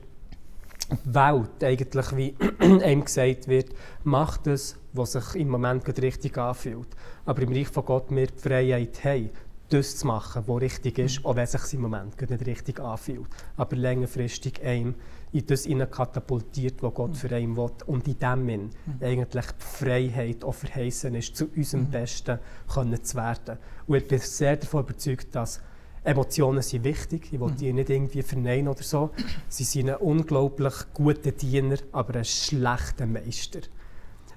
Welt 1.04 1.64
eigentlich 1.64 2.16
wie 2.16 2.36
einem 2.60 3.06
gesagt 3.06 3.48
wird, 3.48 3.70
mach 4.04 4.38
das, 4.38 4.76
was 4.94 5.12
sich 5.12 5.36
im 5.36 5.50
Moment 5.50 5.86
gerade 5.86 6.02
richtig 6.02 6.38
anfühlt. 6.38 6.88
Aber 7.26 7.42
im 7.42 7.54
Reich 7.54 7.68
von 7.68 7.86
Gott 7.86 8.10
wir 8.10 8.28
die 8.28 8.40
Freiheit 8.40 9.04
haben, 9.04 9.30
das 9.70 9.98
zu 9.98 10.08
machen, 10.08 10.44
was 10.48 10.62
richtig 10.62 10.98
ist, 10.98 11.24
auch 11.24 11.36
wenn 11.36 11.44
es 11.44 11.52
sich 11.52 11.74
im 11.76 11.82
Moment 11.82 12.18
gerade 12.18 12.34
nicht 12.34 12.48
richtig 12.48 12.80
anfühlt. 12.80 13.28
Aber 13.56 13.76
längerfristig 13.76 14.64
einem 14.64 14.96
in 15.32 15.46
das 15.46 15.68
katapultiert, 15.92 16.82
was 16.82 16.94
Gott 16.96 17.16
für 17.16 17.36
einen 17.36 17.56
will. 17.56 17.70
Und 17.86 18.08
in 18.08 18.18
dem 18.18 18.48
Sinn 18.48 18.70
eigentlich 19.00 19.46
die 19.46 19.86
Freiheit 19.86 20.44
auch 20.44 20.56
verheißen 20.56 21.14
ist, 21.14 21.36
zu 21.36 21.50
unserem 21.56 21.86
Besten 21.86 22.40
können 22.74 23.04
zu 23.04 23.16
werden. 23.16 23.60
Und 23.86 23.98
ich 23.98 24.08
bin 24.08 24.20
sehr 24.20 24.58
davon 24.58 24.86
überzeugt, 24.86 25.36
dass 25.36 25.62
Emotionen 26.04 26.62
sind 26.62 26.84
wichtig, 26.84 27.30
ich 27.32 27.40
will 27.40 27.52
die 27.52 27.74
nicht 27.74 27.90
irgendwie 27.90 28.22
verneinen 28.22 28.70
oder 28.70 28.84
so. 28.84 29.12
Sie 29.48 29.64
sind 29.64 29.90
ein 29.90 29.98
unglaublich 29.98 30.74
guter 30.94 31.32
Diener, 31.32 31.78
aber 31.92 32.16
ein 32.16 32.26
schlechter 32.26 33.06
Meister. 33.06 33.60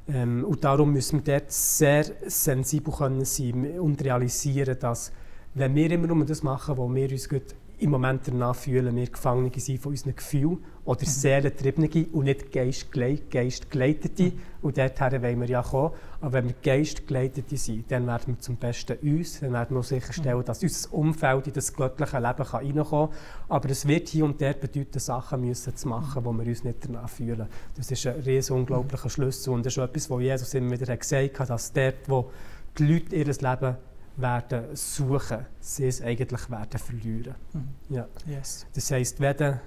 Ähm, 0.09 0.45
und 0.45 0.65
darum 0.65 0.93
müssen 0.93 1.25
wir 1.25 1.39
dort 1.39 1.53
sehr 1.53 2.05
sensibel 2.27 2.93
können 2.93 3.25
sein 3.25 3.79
und 3.79 4.03
realisieren, 4.03 4.77
dass 4.79 5.13
wenn 5.55 5.75
wir 5.75 5.91
immer 5.91 6.09
nur 6.09 6.25
das 6.25 6.43
machen, 6.43 6.77
was 6.77 6.95
wir 6.95 7.11
uns 7.11 7.29
gut 7.29 7.55
im 7.79 7.91
Moment 7.91 8.27
danach 8.27 8.57
fühlen, 8.57 8.97
wir 8.97 9.07
Gefangene 9.07 9.51
sind 9.57 9.81
von 9.81 9.93
unseren 9.93 10.17
Gefühlen 10.17 10.59
oder 10.85 11.01
mhm. 11.03 11.07
Seelentriebene 11.07 12.07
und 12.13 12.25
nicht 12.25 12.51
Geistgeleitete. 12.51 14.23
Mhm. 14.25 14.41
Und 14.63 14.79
dorthin 14.79 15.23
wollen 15.23 15.41
wir 15.41 15.49
ja 15.49 15.63
kommen. 15.63 15.93
Aber 16.21 16.33
wenn 16.35 16.47
wir 16.47 16.55
Geistgeleitete 16.63 17.57
sind, 17.57 17.91
dann 17.91 18.07
werden 18.07 18.35
wir 18.35 18.41
zum 18.41 18.57
Besten 18.57 18.97
uns, 19.03 19.41
dann 19.41 19.53
werden 19.53 19.77
wir 19.77 19.83
sicherstellen, 19.83 20.39
mhm. 20.39 20.45
dass 20.45 20.63
unser 20.63 20.93
Umfeld 20.93 21.47
in 21.47 21.53
das 21.53 21.73
göttliche 21.73 22.19
Leben 22.19 22.45
kann 22.45 22.67
reinkommen 22.67 23.11
kann. 23.11 23.19
Aber 23.49 23.71
es 23.71 23.87
wird 23.87 24.09
hier 24.09 24.25
und 24.25 24.41
dort 24.41 24.61
bedeuten, 24.61 24.99
Sachen 24.99 25.41
müssen 25.43 25.77
zu 25.77 25.89
machen, 25.89 26.25
wo 26.25 26.33
wir 26.33 26.47
uns 26.47 26.65
nicht 26.65 26.79
danach 26.85 27.09
fühlen. 27.09 27.47
Das 27.77 27.91
ist 27.91 28.07
ein 28.07 28.21
riesen 28.21 28.57
unglaublicher 28.57 29.11
Schlüssel 29.11 29.53
und 29.53 29.67
das 29.67 29.77
ist 29.77 29.83
etwas, 29.83 30.11
was 30.11 30.21
Jesus 30.21 30.55
immer 30.55 30.73
wieder 30.73 30.97
gesagt 30.97 31.39
hat, 31.39 31.51
dass 31.51 31.73
dort, 31.73 32.09
wo 32.09 32.31
die 32.79 32.87
Leute 32.87 33.17
ihr 33.17 33.27
Leben 33.27 33.77
werden 34.17 34.65
suchen, 34.75 35.47
sie 35.61 35.87
es 35.87 36.03
eigentlich 36.03 36.51
werden 36.51 36.79
verlieren. 36.79 37.35
Mhm. 37.53 37.97
Ja. 37.97 38.09
Yes. 38.27 38.67
Das 38.75 38.91
heisst, 38.91 39.21
wenn 39.21 39.61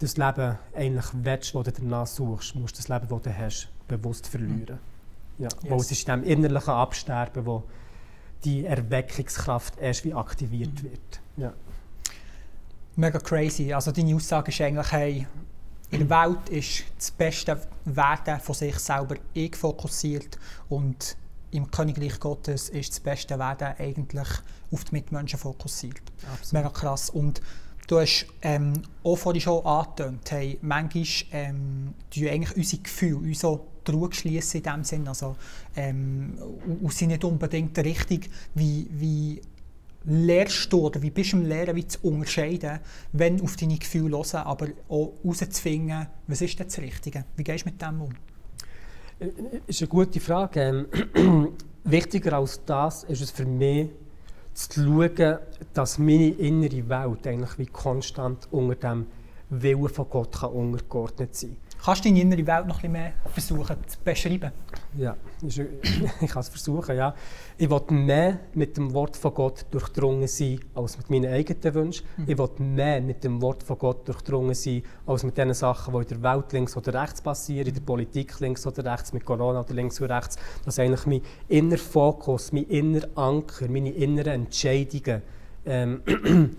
das 0.00 0.16
Leben 0.16 0.58
eigentlich 0.74 1.06
willst, 1.12 1.54
das 1.54 1.64
du 1.64 1.72
danach 1.72 2.06
suchst, 2.06 2.54
musst 2.54 2.76
du 2.76 2.82
das 2.82 2.88
Leben, 2.88 3.06
das 3.08 3.22
du 3.22 3.38
hast, 3.38 3.68
bewusst 3.86 4.26
verlieren. 4.26 4.78
Mhm. 5.38 5.44
Ja. 5.44 5.48
Yes. 5.62 5.70
Weil 5.70 5.78
es 5.78 5.90
ist 5.90 6.08
in 6.08 6.20
dem 6.20 6.24
innerlichen 6.24 6.72
Absterben, 6.72 7.46
wo 7.46 7.64
die 8.44 8.64
Erweckungskraft 8.64 9.78
erst 9.78 10.04
wie 10.04 10.14
aktiviert 10.14 10.82
mhm. 10.82 10.90
wird. 10.90 11.20
Ja. 11.36 11.52
Mega 12.96 13.18
crazy. 13.18 13.72
Also 13.72 13.92
deine 13.92 14.14
Aussage 14.14 14.50
ist 14.50 14.60
eigentlich, 14.60 14.92
hey, 14.92 15.26
in 15.90 16.08
der 16.08 16.10
Welt 16.10 16.48
ist 16.48 16.84
das 16.96 17.10
beste 17.10 17.60
Werden 17.84 18.40
von 18.40 18.54
sich 18.54 18.78
selber 18.78 19.16
ich 19.34 19.56
fokussiert 19.56 20.38
und 20.68 21.16
im 21.50 21.70
Königreich 21.70 22.20
Gottes 22.20 22.68
ist 22.68 22.90
das 22.90 23.00
beste 23.00 23.38
Werden 23.38 23.74
eigentlich 23.78 24.28
auf 24.70 24.84
die 24.84 24.94
Mitmenschen 24.94 25.38
fokussiert. 25.38 26.00
Absolut. 26.32 26.52
Mega 26.52 26.68
krass. 26.68 27.10
Und 27.10 27.40
du 27.90 27.98
hast 27.98 28.26
ähm, 28.42 28.74
auch 29.02 29.16
vorhin 29.16 29.40
schon 29.40 29.64
angetönt, 29.66 30.30
hey, 30.30 30.58
manchmal 30.62 31.04
ähm, 31.32 31.94
eigentlich 32.16 32.56
unsere 32.56 32.82
Gefühle 32.82 33.16
uns 33.16 33.40
so 33.40 33.66
schließen 34.10 34.58
in 34.58 34.62
dem 34.62 34.84
Sinn. 34.84 35.08
Also, 35.08 35.36
ähm, 35.74 36.38
und 36.80 36.92
sind 36.92 37.08
nicht 37.08 37.24
unbedingt 37.24 37.76
richtig, 37.78 38.30
wie, 38.54 38.86
wie 38.92 39.40
lernst 40.04 40.72
du 40.72 40.86
oder 40.86 41.02
wie 41.02 41.10
bist 41.10 41.32
du 41.32 41.38
im 41.38 41.46
Lehren 41.46 41.74
wie 41.74 41.86
zu 41.86 41.98
unterscheiden, 42.02 42.78
wenn 43.12 43.40
auf 43.40 43.56
deine 43.56 43.76
Gefühle 43.76 44.16
hören, 44.16 44.46
aber 44.46 44.68
auch 44.88 45.12
herauszufinden, 45.22 46.06
was 46.28 46.40
ist 46.40 46.58
denn 46.58 46.68
das 46.68 46.78
Richtige? 46.78 47.24
Wie 47.36 47.42
gehst 47.42 47.66
du 47.66 47.70
mit 47.70 47.82
dem 47.82 48.02
um? 48.02 48.10
Das 49.18 49.28
ist 49.66 49.82
eine 49.82 49.88
gute 49.88 50.20
Frage. 50.20 50.86
Ähm, 51.14 51.48
wichtiger 51.84 52.34
als 52.34 52.60
das 52.64 53.04
ist 53.04 53.20
es 53.20 53.30
für 53.32 53.44
mich, 53.44 53.90
zu 54.68 54.82
schauen, 54.84 55.38
dass 55.74 55.98
meine 55.98 56.28
innere 56.28 56.88
Welt 56.88 57.26
eigentlich 57.26 57.58
wie 57.58 57.66
konstant 57.66 58.48
unter 58.50 58.74
dem 58.74 59.06
Willen 59.48 59.88
von 59.88 60.08
Gott 60.08 60.40
kann 60.40 60.50
untergeordnet 60.50 61.34
sein 61.34 61.56
kann. 61.56 61.69
Kannst 61.82 62.04
du 62.04 62.08
deine 62.08 62.20
innere 62.20 62.46
Welt 62.46 62.66
noch 62.66 62.82
ein 62.82 62.92
bisschen 62.92 62.92
mehr 62.92 63.12
versuchen 63.32 63.76
zu 63.86 63.98
beschreiben? 64.04 64.52
Ja, 64.98 65.16
ich 65.46 65.56
kann 66.30 66.40
es 66.40 66.48
versuchen, 66.48 66.94
ja. 66.94 67.14
Ich 67.56 67.70
will 67.70 67.80
mehr 67.90 68.40
mit 68.54 68.76
dem 68.76 68.92
Wort 68.92 69.16
von 69.16 69.32
Gott 69.32 69.64
durchdrungen 69.70 70.28
sein, 70.28 70.60
als 70.74 70.98
mit 70.98 71.08
meinen 71.08 71.32
eigenen 71.32 71.74
Wünschen. 71.74 72.06
Mhm. 72.18 72.24
Ich 72.26 72.36
will 72.36 72.50
mehr 72.58 73.00
mit 73.00 73.24
dem 73.24 73.40
Wort 73.40 73.62
von 73.62 73.78
Gott 73.78 74.06
durchdrungen 74.06 74.54
sein, 74.54 74.82
als 75.06 75.22
mit 75.22 75.38
den 75.38 75.54
Sachen, 75.54 75.94
die 75.94 76.00
in 76.00 76.08
der 76.08 76.22
Welt 76.22 76.52
links 76.52 76.76
oder 76.76 77.00
rechts 77.00 77.22
passieren, 77.22 77.68
in 77.68 77.74
der 77.74 77.80
Politik 77.80 78.38
links 78.40 78.66
oder 78.66 78.84
rechts, 78.84 79.14
mit 79.14 79.24
Corona 79.24 79.60
oder 79.60 79.74
links 79.74 80.00
oder 80.02 80.16
rechts. 80.16 80.36
Dass 80.64 80.78
eigentlich 80.78 81.06
mein 81.06 81.22
innerer 81.48 81.78
Fokus, 81.78 82.52
mein 82.52 82.64
innerer 82.64 83.08
Anker, 83.14 83.68
meine 83.68 83.90
inneren 83.90 84.44
Entscheidungen 84.44 85.22
ähm, 85.64 86.02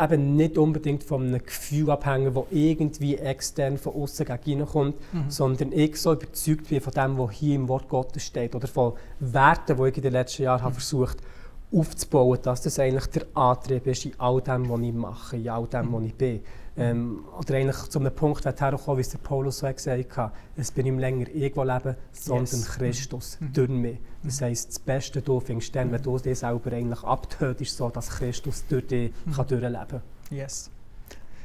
eben 0.00 0.36
nicht 0.36 0.58
unbedingt 0.58 1.02
von 1.02 1.26
einem 1.26 1.44
Gefühl 1.44 1.90
abhängen, 1.90 2.32
das 2.34 2.44
irgendwie 2.50 3.16
extern 3.16 3.78
von 3.78 3.94
außen 3.94 4.26
gegen 4.44 4.64
kommt, 4.64 4.96
mhm. 5.12 5.28
sondern 5.28 5.72
ich 5.72 5.96
so 5.96 6.12
überzeugt 6.12 6.68
bin 6.68 6.80
von 6.80 6.92
dem, 6.92 7.18
was 7.18 7.32
hier 7.32 7.56
im 7.56 7.68
Wort 7.68 7.88
Gottes 7.88 8.22
steht 8.22 8.54
oder 8.54 8.68
von 8.68 8.92
Werten, 9.18 9.76
die 9.76 9.88
ich 9.88 9.96
in 9.96 10.02
den 10.02 10.12
letzten 10.12 10.44
Jahren 10.44 10.60
mhm. 10.60 10.64
habe 10.64 10.74
versucht 10.74 11.18
aufzubauen, 11.72 12.38
dass 12.42 12.62
das 12.62 12.78
eigentlich 12.78 13.06
der 13.06 13.26
Antrieb 13.34 13.86
ist 13.86 14.04
in 14.04 14.18
all 14.18 14.40
dem, 14.40 14.68
was 14.68 14.80
ich 14.80 14.92
mache, 14.92 15.36
in 15.36 15.48
all 15.48 15.66
dem, 15.66 15.92
was 15.92 16.04
ich 16.04 16.14
bin. 16.14 16.40
Ähm, 16.80 17.24
oder 17.38 17.54
eigentlich 17.54 17.76
zu 17.88 17.98
einem 17.98 18.14
Punkt 18.14 18.44
herkommen, 18.44 18.96
wie 18.96 19.00
es 19.00 19.10
der 19.10 19.18
Paulus 19.18 19.58
so 19.58 19.72
gesagt 19.72 20.16
hat, 20.16 20.32
es 20.56 20.70
bin 20.70 20.86
nicht 20.86 20.98
länger 21.00 21.26
ich, 21.32 21.52
der 21.52 21.64
lebe, 21.64 21.96
sondern 22.12 22.44
yes. 22.44 22.70
Christus 22.70 23.38
mhm. 23.40 23.52
durch 23.52 23.68
mich. 23.68 23.98
Das 24.22 24.40
heisst, 24.40 24.68
das 24.70 24.78
Beste 24.78 25.22
du 25.22 25.40
findest 25.40 25.74
dann, 25.74 25.92
wenn 25.92 26.02
du 26.02 26.18
dich 26.18 26.38
selber 26.38 26.72
eigentlich 26.72 27.02
abtötest, 27.02 27.76
so 27.76 27.88
dass 27.90 28.08
Christus 28.08 28.64
durch 28.68 28.86
dich 28.86 29.12
mhm. 29.24 29.32
kann 29.32 29.46
durchleben 29.46 29.88
kann. 29.88 30.02
Yes. 30.30 30.70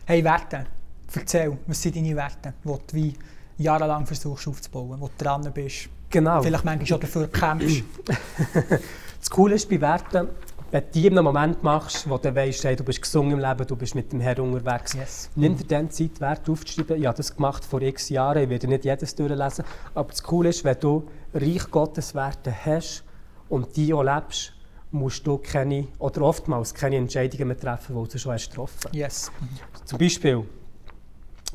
Hey, 0.06 0.24
Werte. 0.24 0.66
Erzähl, 1.14 1.58
was 1.68 1.82
sind 1.82 1.96
deine 1.96 2.16
Werte, 2.16 2.54
die 2.64 2.68
du 2.68 2.80
wie 2.92 3.14
jahrelang 3.58 4.06
versuchst 4.06 4.48
aufzubauen, 4.48 5.00
wo 5.00 5.08
du 5.08 5.24
dran 5.24 5.50
bist? 5.54 5.90
Genau. 6.10 6.42
Vielleicht 6.42 6.66
manchmal 6.66 6.88
schon 6.88 7.00
dafür 7.00 7.28
kämpfst. 7.28 7.84
das 9.20 9.30
Coole 9.30 9.56
ist 9.56 9.70
bei 9.70 9.82
Werten, 9.82 10.30
wenn 10.72 10.82
du 10.82 10.88
die 10.94 11.08
in 11.08 11.18
einem 11.18 11.26
Moment 11.26 11.64
machst, 11.64 12.10
wo 12.10 12.18
du 12.18 12.36
weißt, 12.36 12.64
hey, 12.64 12.76
du 12.76 12.84
bist 12.84 13.02
gesungen 13.02 13.34
im 13.34 13.40
Leben, 13.40 13.66
du 13.68 13.76
bist 13.76 13.96
mit 13.96 14.12
dem 14.12 14.20
Herrn 14.20 14.40
unterwegs, 14.40 14.94
yes. 14.94 15.30
nimm 15.36 15.56
dir 15.56 15.66
dann 15.66 15.90
Zeit, 15.90 16.20
Wert 16.20 16.50
aufzuschreiben. 16.50 16.98
Ich 16.98 17.06
habe 17.06 17.18
das 17.18 17.36
gemacht 17.36 17.64
vor 17.64 17.82
x 17.82 18.10
Jahren, 18.10 18.44
ich 18.44 18.50
werde 18.50 18.68
nicht 18.68 18.86
jedes 18.86 19.16
durchlesen. 19.16 19.66
Aber 19.94 20.10
das 20.10 20.22
Coole 20.24 20.50
ist, 20.50 20.64
wenn 20.64 20.80
du 20.80 21.08
Reich 21.34 21.70
Gottes 21.72 22.16
Werte 22.16 22.54
hast 22.66 23.04
und 23.50 23.76
die 23.76 23.94
auch 23.94 24.04
lebst, 24.04 24.54
musst 24.92 25.26
du 25.28 25.38
keine, 25.38 25.88
oder 26.00 26.22
oftmals 26.22 26.74
keine 26.74 26.98
Entscheidungen 26.98 27.50
mehr 27.50 27.58
treffen, 27.58 28.02
die 28.02 28.12
du 28.12 28.18
schon 28.18 28.34
hast 28.34 28.50
getroffen 28.50 28.80
hast. 28.86 28.96
Yes. 28.96 29.32
Zum 29.84 30.00
Beispiel, 30.00 30.46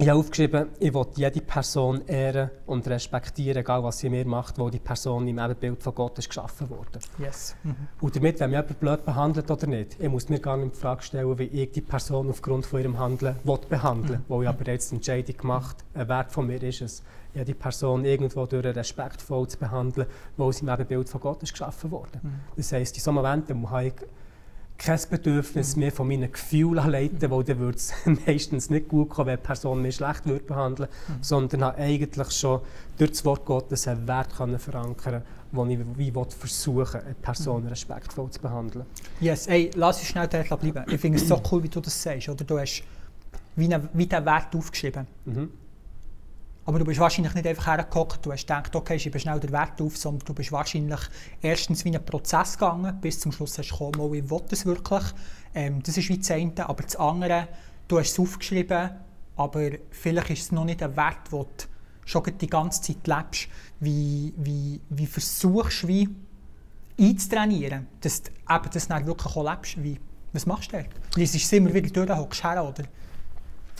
ich 0.00 0.08
habe 0.08 0.18
aufgeschrieben, 0.18 0.68
ich 0.78 0.94
will 0.94 1.06
jede 1.14 1.42
Person 1.42 2.00
ehren 2.06 2.50
und 2.64 2.88
respektieren, 2.88 3.58
egal 3.58 3.84
was 3.84 3.98
sie 3.98 4.08
mir 4.08 4.26
macht, 4.26 4.58
wo 4.58 4.70
die 4.70 4.78
Person 4.78 5.28
im 5.28 5.38
Ebenbild 5.38 5.82
von 5.82 5.94
Gott 5.94 6.18
ist 6.18 6.28
geschaffen 6.28 6.70
wurde. 6.70 6.98
Yes. 7.18 7.54
Mhm. 7.62 7.76
Und 8.00 8.16
damit, 8.16 8.40
wenn 8.40 8.48
mich 8.48 8.60
jemand 8.60 8.80
blöd 8.80 9.04
behandelt 9.04 9.50
oder 9.50 9.66
nicht, 9.66 10.00
ich 10.00 10.08
muss 10.08 10.30
mir 10.30 10.38
gar 10.38 10.56
nicht 10.56 10.74
die 10.74 10.78
Frage 10.78 11.02
stellen, 11.02 11.38
wie 11.38 11.44
ich 11.44 11.72
die 11.72 11.82
Person 11.82 12.30
aufgrund 12.30 12.64
von 12.64 12.80
ihrem 12.80 12.98
Handeln 12.98 13.36
will 13.44 13.58
behandeln 13.68 14.08
will, 14.08 14.18
mhm. 14.20 14.24
wo 14.28 14.42
ich 14.42 14.48
aber 14.48 14.66
jetzt 14.68 14.90
eine 14.90 15.00
Entscheidung 15.00 15.36
gemacht. 15.36 15.76
Ein 15.92 16.08
Wert 16.08 16.32
von 16.32 16.46
mir 16.46 16.62
ist 16.62 16.80
es, 16.80 17.02
ja, 17.34 17.44
die 17.44 17.52
Person 17.52 18.06
irgendwo 18.06 18.46
durch 18.46 18.64
respektvoll 18.64 19.48
zu 19.48 19.58
behandeln, 19.58 20.06
wo 20.38 20.50
sie 20.50 20.62
im 20.62 20.70
Ebenbild 20.70 21.10
von 21.10 21.20
Gott 21.20 21.42
ist 21.42 21.52
geschaffen 21.52 21.90
wurde. 21.90 22.20
Mhm. 22.22 22.40
Das 22.56 22.72
heisst, 22.72 22.96
in 22.96 23.02
so 23.02 23.12
Momenten 23.12 23.70
habe 23.70 23.88
ich 23.88 23.94
kein 24.80 24.98
Bedürfnis 25.10 25.76
mehr 25.76 25.92
von 25.92 26.08
meinen 26.08 26.32
Gefühlen 26.32 26.90
leiten, 26.90 27.30
weil 27.30 27.44
dann 27.44 27.58
würde 27.58 27.76
es 27.76 27.92
meistens 28.26 28.70
nicht 28.70 28.88
gut 28.88 29.10
kommen, 29.10 29.26
wenn 29.26 29.34
eine 29.34 29.42
Person 29.42 29.82
mich 29.82 29.96
schlecht 29.96 30.24
würde 30.24 30.44
behandeln 30.44 30.88
würde, 30.88 31.18
mhm. 31.18 31.22
sondern 31.22 31.64
habe 31.64 31.78
eigentlich 31.78 32.30
schon 32.32 32.60
durch 32.96 33.10
das 33.10 33.24
Wort 33.26 33.44
Gottes 33.44 33.86
einen 33.86 34.08
Wert 34.08 34.34
können 34.34 34.58
verankern 34.58 35.22
wo 35.52 35.66
ich 35.66 35.80
wie 35.96 36.12
versuchen 36.12 37.00
eine 37.00 37.14
Person 37.14 37.66
respektvoll 37.66 38.30
zu 38.30 38.40
behandeln. 38.40 38.86
Yes, 39.20 39.48
hey, 39.48 39.70
lass 39.74 39.98
uns 39.98 40.06
schnell 40.06 40.28
dort 40.28 40.60
bleiben. 40.60 40.84
Ich 40.88 41.00
finde 41.00 41.18
es 41.18 41.26
so 41.26 41.42
cool, 41.50 41.64
wie 41.64 41.68
du 41.68 41.80
das 41.80 42.00
sagst. 42.00 42.28
Oder? 42.28 42.44
Du 42.44 42.56
hast 42.56 42.84
wie, 43.56 43.64
einen, 43.64 43.88
wie 43.92 44.06
den 44.06 44.24
Wert 44.24 44.54
aufgeschrieben. 44.54 45.08
Mhm. 45.24 45.50
Aber 46.70 46.78
du 46.78 46.84
bist 46.84 47.00
wahrscheinlich 47.00 47.34
nicht 47.34 47.48
einfach 47.48 47.66
hergekommen, 47.66 48.14
du 48.22 48.30
hast 48.30 48.42
gedacht, 48.42 48.76
okay, 48.76 48.94
ich 48.94 49.20
schnell 49.20 49.40
den 49.40 49.50
Wert 49.50 49.82
auf, 49.82 49.96
sondern 49.96 50.24
du 50.24 50.32
bist 50.32 50.52
wahrscheinlich 50.52 51.00
erstens 51.42 51.84
wie 51.84 51.88
einen 51.88 52.04
Prozess 52.04 52.52
gegangen, 52.52 52.96
bis 53.00 53.18
zum 53.18 53.32
Schluss 53.32 53.58
hast 53.58 53.70
du 53.70 53.72
gekommen, 53.72 53.98
oh, 53.98 54.14
ich 54.14 54.30
will 54.30 54.40
das 54.48 54.64
wirklich. 54.64 55.02
Ähm, 55.52 55.82
das 55.82 55.96
ist 55.96 56.08
wie 56.08 56.18
das 56.18 56.30
eine. 56.30 56.52
Aber 56.68 56.84
das 56.84 56.94
andere, 56.94 57.48
du 57.88 57.98
hast 57.98 58.12
es 58.12 58.20
aufgeschrieben, 58.20 58.90
aber 59.34 59.70
vielleicht 59.90 60.30
ist 60.30 60.42
es 60.42 60.52
noch 60.52 60.64
nicht 60.64 60.80
ein 60.80 60.96
Wert, 60.96 61.32
den 61.32 61.40
du 61.40 61.46
schon 62.04 62.22
die 62.40 62.46
ganze 62.46 62.82
Zeit 62.82 63.04
lebst. 63.04 63.48
Wie, 63.80 64.32
wie, 64.36 64.80
wie 64.90 65.06
versuchst 65.06 65.82
du 65.82 65.88
wie 65.88 66.08
einzutrainieren, 67.00 67.88
dass 68.00 68.22
du 68.22 68.30
eben 68.48 68.70
das 68.72 68.86
dann 68.86 69.06
wirklich 69.06 69.34
auch 69.34 69.50
lebst? 69.50 69.82
Wie, 69.82 69.98
was 70.32 70.46
machst 70.46 70.72
du 70.72 70.76
da? 70.76 70.84
Liest 71.16 71.34
es 71.34 71.52
immer 71.52 71.74
wieder 71.74 71.90
durch, 71.90 72.16
hockst 72.16 72.44
her, 72.44 72.64
oder? 72.64 72.84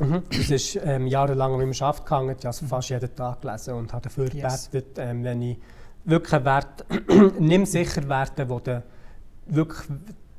Mhm. 0.00 0.22
Das 0.30 0.50
ist 0.50 0.78
ähm, 0.82 1.06
jahrelang 1.06 1.52
an 1.52 1.58
meinem 1.58 1.74
Schaft 1.74 2.06
gehangen, 2.06 2.30
ich 2.30 2.38
habe 2.38 2.48
also 2.48 2.66
fast 2.66 2.90
jeden 2.90 3.14
Tag 3.14 3.42
gelesen 3.42 3.74
und 3.74 3.92
habe 3.92 4.02
dafür 4.02 4.32
yes. 4.32 4.70
gebetet, 4.70 4.98
ähm, 4.98 5.24
wenn 5.24 5.42
ich 5.42 5.58
wirklich 6.04 6.34
einen 6.34 6.44
Wert, 6.44 6.84
nimm 7.38 7.66
sicher 7.66 8.08
Werte, 8.08 8.46
die 8.46 8.64
du 8.64 8.82
wirklich 9.46 9.88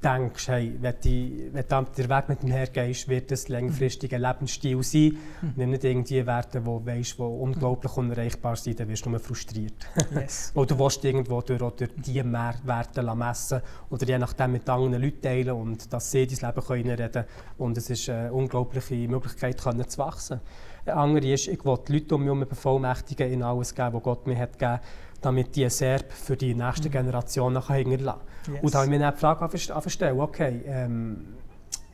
denkst, 0.04 0.48
hey, 0.48 0.76
wenn, 0.80 0.96
die, 1.04 1.50
wenn 1.52 1.66
der 1.68 2.10
Weg 2.10 2.30
mit 2.30 2.42
dem 2.42 2.52
hergehst, 2.52 3.08
wird 3.08 3.30
das 3.32 3.50
längerfristig 3.50 4.14
ein 4.16 4.22
Lebensstil 4.22 4.82
sein. 4.84 5.18
Mhm. 5.42 5.54
Nimm 5.56 5.70
nicht 5.72 5.84
irgendwie 5.84 6.26
Werte, 6.26 6.62
die, 6.62 6.68
weißt, 6.68 7.18
die 7.18 7.22
unglaublich 7.22 7.96
unerreichbar 7.96 8.56
sind, 8.56 8.80
dann 8.80 8.88
wirst 8.88 9.06
du 9.06 9.10
nur 9.10 9.20
frustriert. 9.20 9.88
Yes. 10.14 10.52
oder 10.56 10.76
du 10.76 10.80
willst 10.80 11.04
irgendwo 11.06 11.42
durch, 11.42 11.60
durch 11.60 11.92
diese 11.98 12.24
Werte 12.24 13.16
messen 13.16 13.62
oder 13.90 14.08
je 14.08 14.18
nachdem 14.18 14.54
mit 14.54 14.68
anderen 14.68 15.02
Leuten 15.02 15.22
teilen 15.22 15.52
und 15.52 15.92
dass 15.94 16.12
sie 16.12 16.26
dein 16.26 16.50
Leben 16.50 16.66
können 16.66 16.90
reden 16.92 17.26
Und 17.58 17.78
es 17.78 17.90
ist 17.90 18.10
eine 18.10 18.34
unglaubliche 18.34 18.96
Möglichkeit, 19.08 19.62
können 19.62 19.88
zu 19.88 20.00
wachsen. 20.00 20.42
Eine 20.84 20.96
andere 20.96 21.34
ist, 21.34 21.48
ich 21.48 21.64
will 21.64 21.78
die 21.88 21.94
Leute 21.94 22.16
um 22.16 22.22
mich 22.22 22.28
herum 22.28 22.48
bevollmächtigen, 22.48 23.32
in 23.32 23.44
alles 23.44 23.76
geben, 23.76 23.94
was 23.94 24.04
Gott 24.04 24.26
mir 24.26 24.38
hat 24.38 24.58
gegeben 24.58 24.82
damit 25.22 25.56
die 25.56 25.70
Serb 25.70 26.12
für 26.12 26.36
die 26.36 26.54
nächste 26.56 26.90
mhm. 26.90 26.94
Generation 26.94 27.54
nachher 27.54 27.76
hinterlassen. 27.76 28.22
Yes. 28.48 28.64
Und 28.64 28.74
da 28.74 28.80
habe 28.80 28.94
ich 28.94 29.00
mir 29.00 29.12
die 29.12 29.18
Frage 29.18 29.42
angestellt, 29.42 30.20
okay, 30.20 30.62
ähm, 30.66 31.28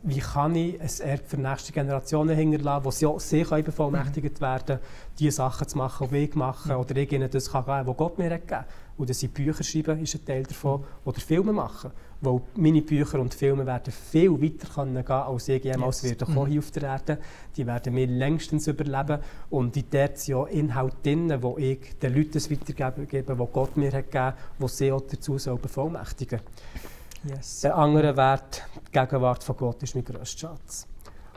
wie 0.04 0.20
kann 0.20 0.56
ich 0.56 0.80
ein 0.80 1.10
Erbe 1.10 1.24
für 1.26 1.36
die 1.36 1.42
nächste 1.42 1.74
Generation 1.74 2.30
hinterlassen, 2.30 2.86
wo 2.86 2.92
sie 2.92 3.06
auch 3.06 3.20
sehr 3.20 3.46
bevollmächtigt 3.62 4.40
mhm. 4.40 4.42
werden, 4.42 4.80
diese 5.20 5.38
Sachen 5.38 5.68
zu 5.68 5.78
machen, 5.78 6.08
die 6.12 6.18
ich 6.18 6.36
mache, 6.36 6.74
mhm. 6.74 6.80
oder 6.80 6.96
ich 6.96 7.12
ihnen 7.12 7.30
das 7.30 7.52
kann 7.52 7.66
geben, 7.66 7.88
was 7.88 7.98
Gott 7.98 8.18
mir 8.18 8.32
hat 8.32 8.48
gegeben 8.48 8.66
Oder 8.98 9.14
sie 9.14 9.28
Bücher 9.28 9.64
schreiben, 9.64 10.00
ist 10.02 10.16
ein 10.16 10.26
Teil 10.26 10.44
davon, 10.44 10.82
mhm. 10.82 10.86
oder 11.04 11.20
Filme 11.20 11.52
machen. 11.52 11.92
Weil 12.22 12.42
meine 12.56 12.82
Bücher 12.82 13.20
und 13.20 13.34
Filme 13.34 13.66
werden 13.66 13.94
viel 13.94 14.32
weiter 14.42 14.68
können 14.74 15.06
gehen 15.06 15.12
als 15.12 15.48
ich 15.50 15.64
jemals 15.64 16.02
yes. 16.02 16.20
werde 16.20 16.32
mhm. 16.32 16.48
hier 16.48 16.60
auf 16.60 16.72
der 16.72 16.84
Erde. 16.84 17.18
Die 17.56 17.68
werden 17.68 17.94
mir 17.94 18.08
längstens 18.08 18.68
überleben. 18.68 19.20
Und 19.50 19.78
in 19.78 19.86
dort 19.92 20.18
sind 20.18 20.36
auch 20.36 20.48
Inhalte 20.48 20.98
drin, 21.04 21.42
wo 21.42 21.58
ich 21.58 21.98
den 22.00 22.16
Leuten 22.16 22.42
weitergeben 22.52 23.08
gebe, 23.08 23.36
die 23.36 23.54
Gott 23.54 23.78
mir 23.78 23.92
hat 23.92 24.12
gegeben, 24.12 24.34
die 24.60 24.68
sie 24.68 24.92
auch 24.92 25.02
dazu 25.02 25.34
bevollmächtigen 25.34 26.40
sollen. 26.40 27.36
Yes. 27.36 27.62
Der 27.62 27.76
andere 27.76 28.16
Wert, 28.16 28.64
die 28.88 28.92
Gegenwart 28.92 29.44
von 29.44 29.58
Gott, 29.58 29.84
ist 29.84 29.96
mein 29.96 30.06
grösster 30.06 30.50
Schatz. 30.50 30.88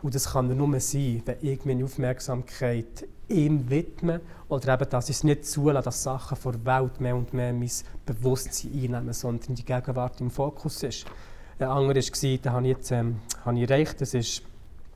Und 0.02 0.14
das 0.14 0.32
kann 0.32 0.56
nur 0.56 0.80
sein, 0.80 1.22
wenn 1.24 1.36
ich 1.42 1.64
meine 1.64 1.84
Aufmerksamkeit 1.84 3.06
ihm 3.28 3.68
widme 3.70 4.20
oder 4.48 4.74
eben, 4.74 4.90
dass 4.90 5.08
ich 5.08 5.16
es 5.16 5.24
nicht 5.24 5.46
zulasse, 5.46 5.84
dass 5.84 6.02
Sachen 6.02 6.36
vor 6.36 6.52
der 6.52 6.64
Welt 6.64 7.00
mehr 7.00 7.14
und 7.14 7.32
mehr 7.32 7.52
mein 7.52 7.70
Bewusstsein 8.04 8.72
einnehmen, 8.72 9.12
sondern 9.12 9.54
die 9.54 9.64
Gegenwart 9.64 10.20
im 10.20 10.30
Fokus 10.30 10.82
ist. 10.82 11.06
Ein 11.58 11.68
anderer 11.68 11.94
war, 11.94 12.38
den 12.38 12.52
habe 12.52 12.68
ich 12.68 12.76
jetzt 12.76 12.90
ähm, 12.90 13.16
habe 13.44 13.58
ich 13.58 13.70
erreicht, 13.70 14.00
das 14.00 14.14
ist, 14.14 14.42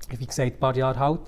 wie 0.08 0.26
gesagt, 0.26 0.52
ein 0.54 0.58
paar 0.58 0.76
Jahre 0.76 0.98
alt. 0.98 1.20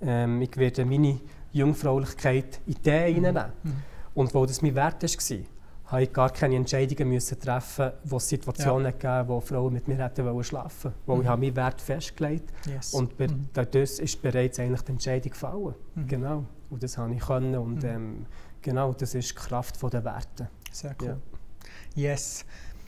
Ähm, 0.00 0.40
ich 0.42 0.56
werde 0.56 0.84
meine 0.84 1.18
Jungfräulichkeit 1.52 2.60
in 2.66 2.82
den 2.82 3.10
mhm. 3.10 3.14
hineinnehmen. 3.14 3.52
Mhm. 3.62 3.72
Und 4.14 4.34
wo 4.34 4.44
das 4.44 4.60
mein 4.62 4.74
Wert 4.74 5.02
war, 5.02 5.38
habe 5.92 6.02
ich 6.04 6.12
gar 6.12 6.30
keine 6.30 6.56
Entscheidungen 6.56 7.10
müssen 7.10 7.38
treffen 7.38 7.92
wo 8.04 8.16
es 8.16 8.28
Situationen 8.28 8.86
ja. 8.86 8.90
gegeben 8.90 9.28
wo 9.28 9.40
Frauen 9.40 9.72
mit 9.74 9.86
mir 9.86 9.96
hätten 9.98 10.24
wollen 10.24 10.42
schlafen 10.42 10.92
wollten. 11.06 11.20
Mhm. 11.20 11.24
ich 11.24 11.28
habe 11.28 11.40
meinen 11.40 11.56
Wert 11.56 11.80
festgelegt 11.80 12.50
yes. 12.66 12.94
und 12.94 13.18
mhm. 13.20 13.48
dadurch 13.52 13.98
ist 13.98 14.22
bereits 14.22 14.58
eigentlich 14.58 14.82
die 14.82 14.92
Entscheidung 14.92 15.30
gefallen. 15.30 15.74
Mhm. 15.94 16.08
Genau. 16.08 16.44
Und 16.70 16.82
das 16.82 16.96
habe 16.96 17.14
ich 17.14 17.20
können 17.20 17.54
und 17.56 17.82
mhm. 17.82 17.88
ähm, 17.88 18.26
genau, 18.62 18.92
das 18.94 19.14
ist 19.14 19.30
die 19.30 19.34
Kraft 19.34 19.80
der 19.82 20.04
Werte. 20.04 20.48
Sehr 20.72 20.96
cool. 21.02 21.18
Ja. 21.94 22.12
Yes. 22.12 22.46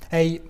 Hey, 0.08 0.40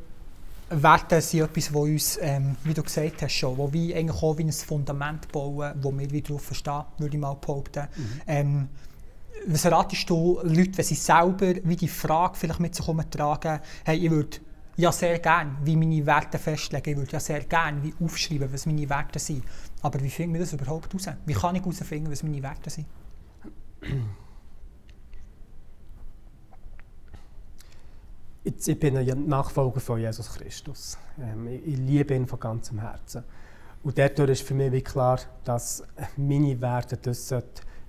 Werte 0.71 1.21
sind 1.21 1.40
etwas, 1.40 1.67
das 1.67 1.75
uns, 1.75 2.19
ähm, 2.23 2.57
wie 2.62 2.75
du 2.75 2.83
gesagt 2.83 3.23
hast, 3.23 3.33
schon, 3.33 3.59
wo 3.59 3.73
wir 3.73 3.97
eigentlich 3.97 4.23
auch 4.23 4.38
wie 4.38 4.45
ein 4.45 4.53
Fundament 4.53 5.31
bauen, 5.31 5.73
wo 5.83 5.93
wir 5.93 6.11
wieder 6.11 6.29
darauf 6.29 6.43
verstehen, 6.43 6.85
würde 6.99 7.17
ich 7.17 7.21
mal 7.21 7.35
behaupten. 7.35 7.88
Mhm. 7.97 8.21
Ähm, 8.27 8.69
was 9.46 9.66
ratest 9.66 10.09
du 10.09 10.40
Leuten, 10.42 10.76
wenn 10.76 10.85
sie 10.85 10.94
selber 10.94 11.54
wie 11.64 11.76
die 11.76 11.88
Frage 11.88 12.37
vielleicht 12.37 12.61
mit 12.61 12.74
sich 12.74 12.87
herumtragen, 12.87 13.61
hey, 13.85 13.98
ich 13.98 14.11
würde 14.11 14.38
ja 14.76 14.90
sehr 14.90 15.18
gerne 15.18 15.57
wie 15.62 15.76
meine 15.76 16.04
Werte 16.04 16.38
festlegen, 16.38 16.90
ich 16.90 16.96
würde 16.96 17.12
ja 17.12 17.20
sehr 17.20 17.44
gerne 17.44 17.83
wie 17.83 17.94
aufschreiben, 18.02 18.52
was 18.52 18.66
meine 18.66 18.88
Werte 18.88 19.18
sind. 19.18 19.44
Aber 19.83 20.00
wie 20.00 20.11
finden 20.11 20.35
wir 20.35 20.40
das 20.40 20.52
überhaupt 20.52 20.92
heraus? 20.92 21.16
Wie 21.26 21.35
kann 21.35 21.54
ich 21.57 21.62
herausfinden, 21.62 22.11
was 22.11 22.22
meine 22.22 22.42
Werte 22.42 22.70
sind? 22.70 22.87
Ich 28.42 28.78
bin 28.78 28.96
ein 28.96 29.26
Nachfolger 29.26 29.80
von 29.80 29.98
Jesus 29.98 30.35
Christus. 30.35 30.98
Ähm, 31.18 31.48
ich 31.48 31.78
liebe 31.78 32.14
ihn 32.14 32.26
von 32.26 32.38
ganzem 32.38 32.78
Herzen. 32.78 33.24
Und 33.83 33.96
dadurch 33.96 34.30
ist 34.30 34.42
für 34.42 34.54
mich 34.54 34.70
wie 34.72 34.83
klar, 34.83 35.18
dass 35.44 35.83
meine 36.16 36.61
Werte 36.61 36.96
das 36.98 37.35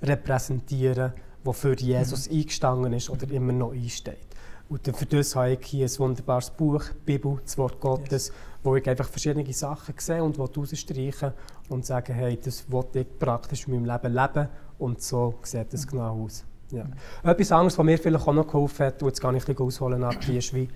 repräsentieren 0.02 1.14
wofür 1.46 1.76
Jesus 1.76 2.30
mhm. 2.30 2.38
eingestanden 2.38 2.94
ist 2.94 3.10
oder 3.10 3.30
immer 3.32 3.54
noch 3.54 3.72
einsteht. 3.72 4.28
Und 4.68 4.82
für 4.98 5.06
das 5.06 5.36
habe 5.36 5.52
ich 5.54 5.66
hier 5.66 5.86
ein 5.86 6.00
wunderbares 6.00 6.50
Buch, 6.50 6.84
die 6.90 7.06
Bibel, 7.06 7.40
das 7.44 7.56
Wort 7.58 7.80
Gottes, 7.80 8.28
yes. 8.28 8.34
wo 8.64 8.76
ich 8.76 8.90
einfach 8.90 9.08
verschiedene 9.08 9.54
Sachen 9.54 9.94
sehe 9.98 10.24
und 10.24 10.40
rausstreichen 10.40 11.34
und 11.70 11.86
sagen, 11.86 12.14
hey, 12.14 12.40
das 12.44 12.70
wollte 12.72 13.02
ich 13.02 13.20
praktisch 13.20 13.68
in 13.68 13.76
meinem 13.76 13.86
Leben 13.86 14.14
leben 14.14 14.50
und 14.80 15.02
so 15.02 15.36
sieht 15.44 15.72
es 15.74 15.86
mhm. 15.86 15.92
genau 15.92 16.24
aus. 16.26 16.44
Ja. 16.72 16.84
Mhm. 16.84 17.30
Etwas 17.30 17.52
anderes, 17.52 17.78
was 17.78 17.86
mir 17.86 18.00
vielleicht 18.00 18.28
auch 18.28 18.34
noch 18.34 18.48
geholfen 18.48 18.88
hat, 18.88 19.04
und 19.04 19.10
jetzt 19.10 19.22
kann 19.22 19.36
ich 19.36 19.48
ein 19.48 19.58
ausholen, 19.58 20.04
ist 20.04 20.54
wie 20.54 20.66
die 20.66 20.70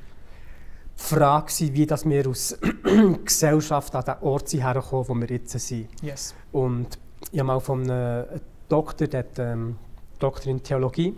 Frage, 0.96 1.52
wie 1.74 1.86
dass 1.88 2.08
wir 2.08 2.28
aus 2.28 2.56
Gesellschaft 3.26 3.96
an 3.96 4.06
den 4.06 4.16
Ort 4.22 4.54
herkommen, 4.54 5.08
wo 5.08 5.16
wir 5.16 5.30
jetzt 5.30 5.58
sind. 5.60 5.88
Yes. 6.04 6.36
Und 6.52 7.00
ich 7.32 7.40
habe 7.40 7.48
mal 7.48 7.60
von 7.60 7.90
einem 7.90 8.40
Doktor, 8.68 9.08
der 9.08 9.20
hat, 9.22 9.40
ähm, 9.40 9.78
Doktor 10.20 10.52
in 10.52 10.62
Theologie. 10.62 11.18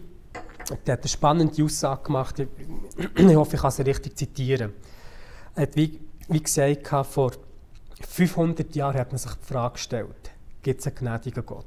Der 0.86 0.94
hat 0.94 1.02
eine 1.02 1.10
spannende 1.10 1.64
Aussage 1.64 2.04
gemacht. 2.04 2.36
Ich 3.16 3.36
hoffe, 3.36 3.56
ich 3.56 3.62
kann 3.62 3.72
sie 3.72 3.82
richtig 3.82 4.18
zitieren. 4.18 4.74
Er 5.56 5.64
hat, 5.64 5.76
wie, 5.76 6.00
wie 6.30 6.42
gesagt, 6.42 6.88
vor 7.08 7.32
500 8.08 8.76
Jahren 8.76 8.98
hat 8.98 9.12
man 9.12 9.18
sich 9.18 9.34
die 9.34 9.46
Frage 9.46 9.74
gestellt, 9.74 10.32
gibt 10.62 10.80
es 10.82 10.88
einen 10.88 10.96
gnädigen 10.96 11.46
Gott? 11.46 11.66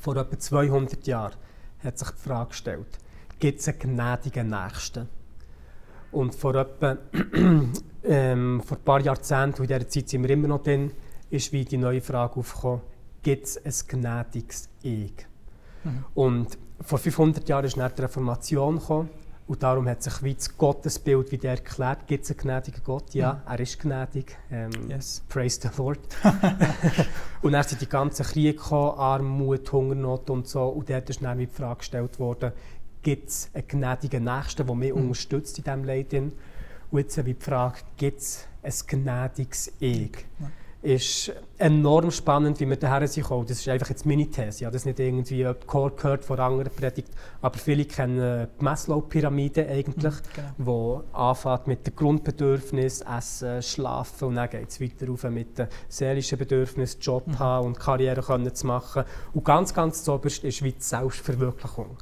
Vor 0.00 0.16
etwa 0.16 0.38
200 0.38 1.06
Jahren 1.06 1.34
hat 1.82 1.98
sich 1.98 2.10
die 2.10 2.20
Frage 2.20 2.48
gestellt, 2.50 2.98
gibt 3.38 3.60
es 3.60 3.68
einen 3.68 3.78
gnädigen 3.78 4.48
Nächsten? 4.48 5.08
Und 6.10 6.34
vor 6.34 6.54
etwa 6.56 6.98
ähm, 8.04 8.62
vor 8.62 8.76
ein 8.76 8.84
paar 8.84 9.00
Jahrzehnten, 9.00 9.62
in 9.62 9.68
dieser 9.68 9.88
Zeit 9.88 10.08
sind 10.08 10.22
wir 10.22 10.30
immer 10.30 10.48
noch 10.48 10.62
drin, 10.62 10.92
ist 11.30 11.52
wie 11.52 11.64
die 11.64 11.78
neue 11.78 12.02
Frage 12.02 12.36
aufgekommen, 12.36 12.82
gibt 13.22 13.46
es 13.46 13.64
ein 13.64 14.00
gnädiges 14.00 14.68
Ich? 14.82 15.31
Mhm. 15.84 16.04
Und 16.14 16.58
vor 16.80 16.98
500 16.98 17.48
Jahren 17.48 17.64
ist 17.64 17.76
die 17.76 17.80
Reformation 17.80 18.78
gekommen. 18.78 19.08
Und 19.46 19.62
darum 19.62 19.88
hat 19.88 20.02
sich 20.02 20.22
wie 20.22 20.34
das 20.34 20.56
Gottesbild 20.56 21.32
wieder 21.32 21.50
erklärt. 21.50 22.06
Gibt 22.06 22.24
es 22.24 22.30
einen 22.30 22.38
gnädigen 22.38 22.80
Gott? 22.84 23.12
Ja, 23.12 23.34
mhm. 23.34 23.40
er 23.52 23.60
ist 23.60 23.80
gnädig. 23.80 24.36
Ähm, 24.50 24.70
yes. 24.88 25.22
Praise 25.28 25.60
the 25.60 25.68
Lord. 25.76 25.98
und 27.42 27.52
dann 27.52 27.62
sind 27.64 27.80
die 27.80 27.88
ganzen 27.88 28.24
Kriege 28.24 28.54
gekommen, 28.54 28.98
Armut, 28.98 29.70
Hungernot 29.72 30.30
und 30.30 30.46
so. 30.46 30.68
Und 30.68 30.88
dort 30.88 31.10
ist 31.10 31.22
dann 31.22 31.38
die 31.38 31.46
Frage 31.46 31.78
gestellt 31.78 32.18
worden, 32.18 32.52
gibt 33.02 33.28
es 33.28 33.50
einen 33.52 33.66
gnädigen 33.66 34.24
Nächsten, 34.24 34.64
der 34.64 34.74
mich 34.76 34.94
mhm. 34.94 35.02
unterstützt 35.02 35.58
in 35.58 35.64
diesem 35.64 35.84
Leid? 35.84 36.14
Und 36.14 36.98
jetzt 36.98 37.16
die 37.16 37.34
Frage, 37.34 37.78
gibt 37.96 38.20
es 38.20 38.46
ein 38.62 38.72
gnädiges 38.86 39.72
Ich? 39.80 40.12
Ja 40.38 40.50
ist 40.82 41.32
enorm 41.58 42.10
spannend, 42.10 42.58
wie 42.58 42.68
wir 42.68 42.76
daher 42.76 43.06
sind 43.06 43.30
Das 43.30 43.58
ist 43.58 43.68
einfach 43.68 43.88
jetzt 43.88 44.04
meine 44.04 44.28
These. 44.28 44.58
Ich 44.58 44.64
habe 44.64 44.72
das 44.72 44.84
nicht 44.84 44.98
irgendwie 44.98 45.46
gehört 45.66 46.24
von 46.24 46.40
anderen 46.40 46.74
Predigt, 46.74 47.08
aber 47.40 47.56
viele 47.56 47.84
kennen 47.84 48.48
die 48.58 48.64
Maslow-Pyramide 48.64 49.68
eigentlich, 49.68 50.14
mhm, 50.14 50.34
genau. 50.34 50.48
wo 50.58 51.04
anfängt 51.12 51.68
mit 51.68 51.86
den 51.86 51.94
Grundbedürfnissen, 51.94 53.06
Essen, 53.06 53.62
Schlafen 53.62 54.28
und 54.28 54.34
dann 54.34 54.50
geht 54.50 54.70
es 54.70 54.80
weiter 54.80 55.06
rauf 55.06 55.22
mit 55.24 55.56
den 55.56 55.68
seelischen 55.88 56.36
Bedürfnissen, 56.36 57.00
Job 57.00 57.28
mhm. 57.28 57.38
haben 57.38 57.66
und 57.68 57.78
Karriere 57.78 58.20
können 58.20 58.52
zu 58.52 58.66
machen. 58.66 59.04
Und 59.32 59.44
ganz, 59.44 59.72
ganz 59.72 60.02
zuoberst 60.02 60.42
ist 60.42 60.62
wie 60.64 60.72
die 60.72 60.82
Selbstverwirklichung. 60.82 61.96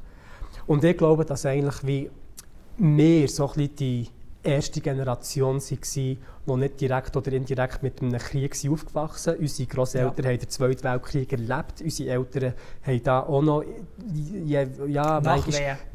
Und 0.67 0.85
ich 0.85 0.97
glaube, 0.97 1.27
dass 1.27 1.45
eigentlich 1.45 1.87
wie 1.87 2.11
mehr 2.79 3.29
so 3.29 3.47
ein 3.47 3.55
bisschen 3.55 3.77
die 3.77 4.09
erste 4.43 4.81
Generation 4.81 5.61
waren, 5.61 5.81
die 5.95 6.19
nicht 6.47 6.81
direkt 6.81 7.17
oder 7.17 7.33
indirekt 7.33 7.83
mit 7.83 8.01
einem 8.01 8.19
Krieg 8.19 8.57
aufgewachsen 8.69 9.33
sind. 9.33 9.41
Unsere 9.41 9.69
Großeltern 9.69 10.25
ja. 10.25 10.31
haben 10.31 10.39
den 10.39 10.49
Zweiten 10.49 10.83
Weltkrieg 10.83 11.33
erlebt. 11.33 11.83
Unsere 11.83 12.11
Eltern 12.11 12.55
haben 12.83 13.03
da 13.03 13.21
auch 13.21 13.43
noch 13.43 13.65
ja, 14.47 14.63
ja 14.87 15.21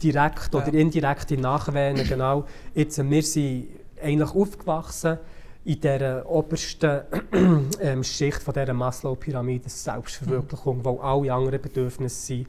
direkt 0.02 0.54
oder 0.54 0.74
ja. 0.74 0.80
indirekt 0.80 1.32
Nachwehen. 1.32 2.08
Genau. 2.08 2.46
Jetzt, 2.74 2.98
wir 2.98 3.24
sind 3.24 3.68
eigentlich 4.02 4.36
aufgewachsen 4.36 5.18
in 5.66 5.82
der 5.82 6.30
obersten 6.30 7.02
ähm, 7.82 8.04
Schicht 8.04 8.42
von 8.44 8.54
dieser 8.54 8.74
Maslow-Pyramide 8.74 9.68
Selbstverwirklichung, 9.68 10.78
mhm. 10.78 10.86
wo 10.86 11.00
alle 11.00 11.34
anderen 11.34 11.60
Bedürfnisse 11.60 12.26
sind, 12.28 12.48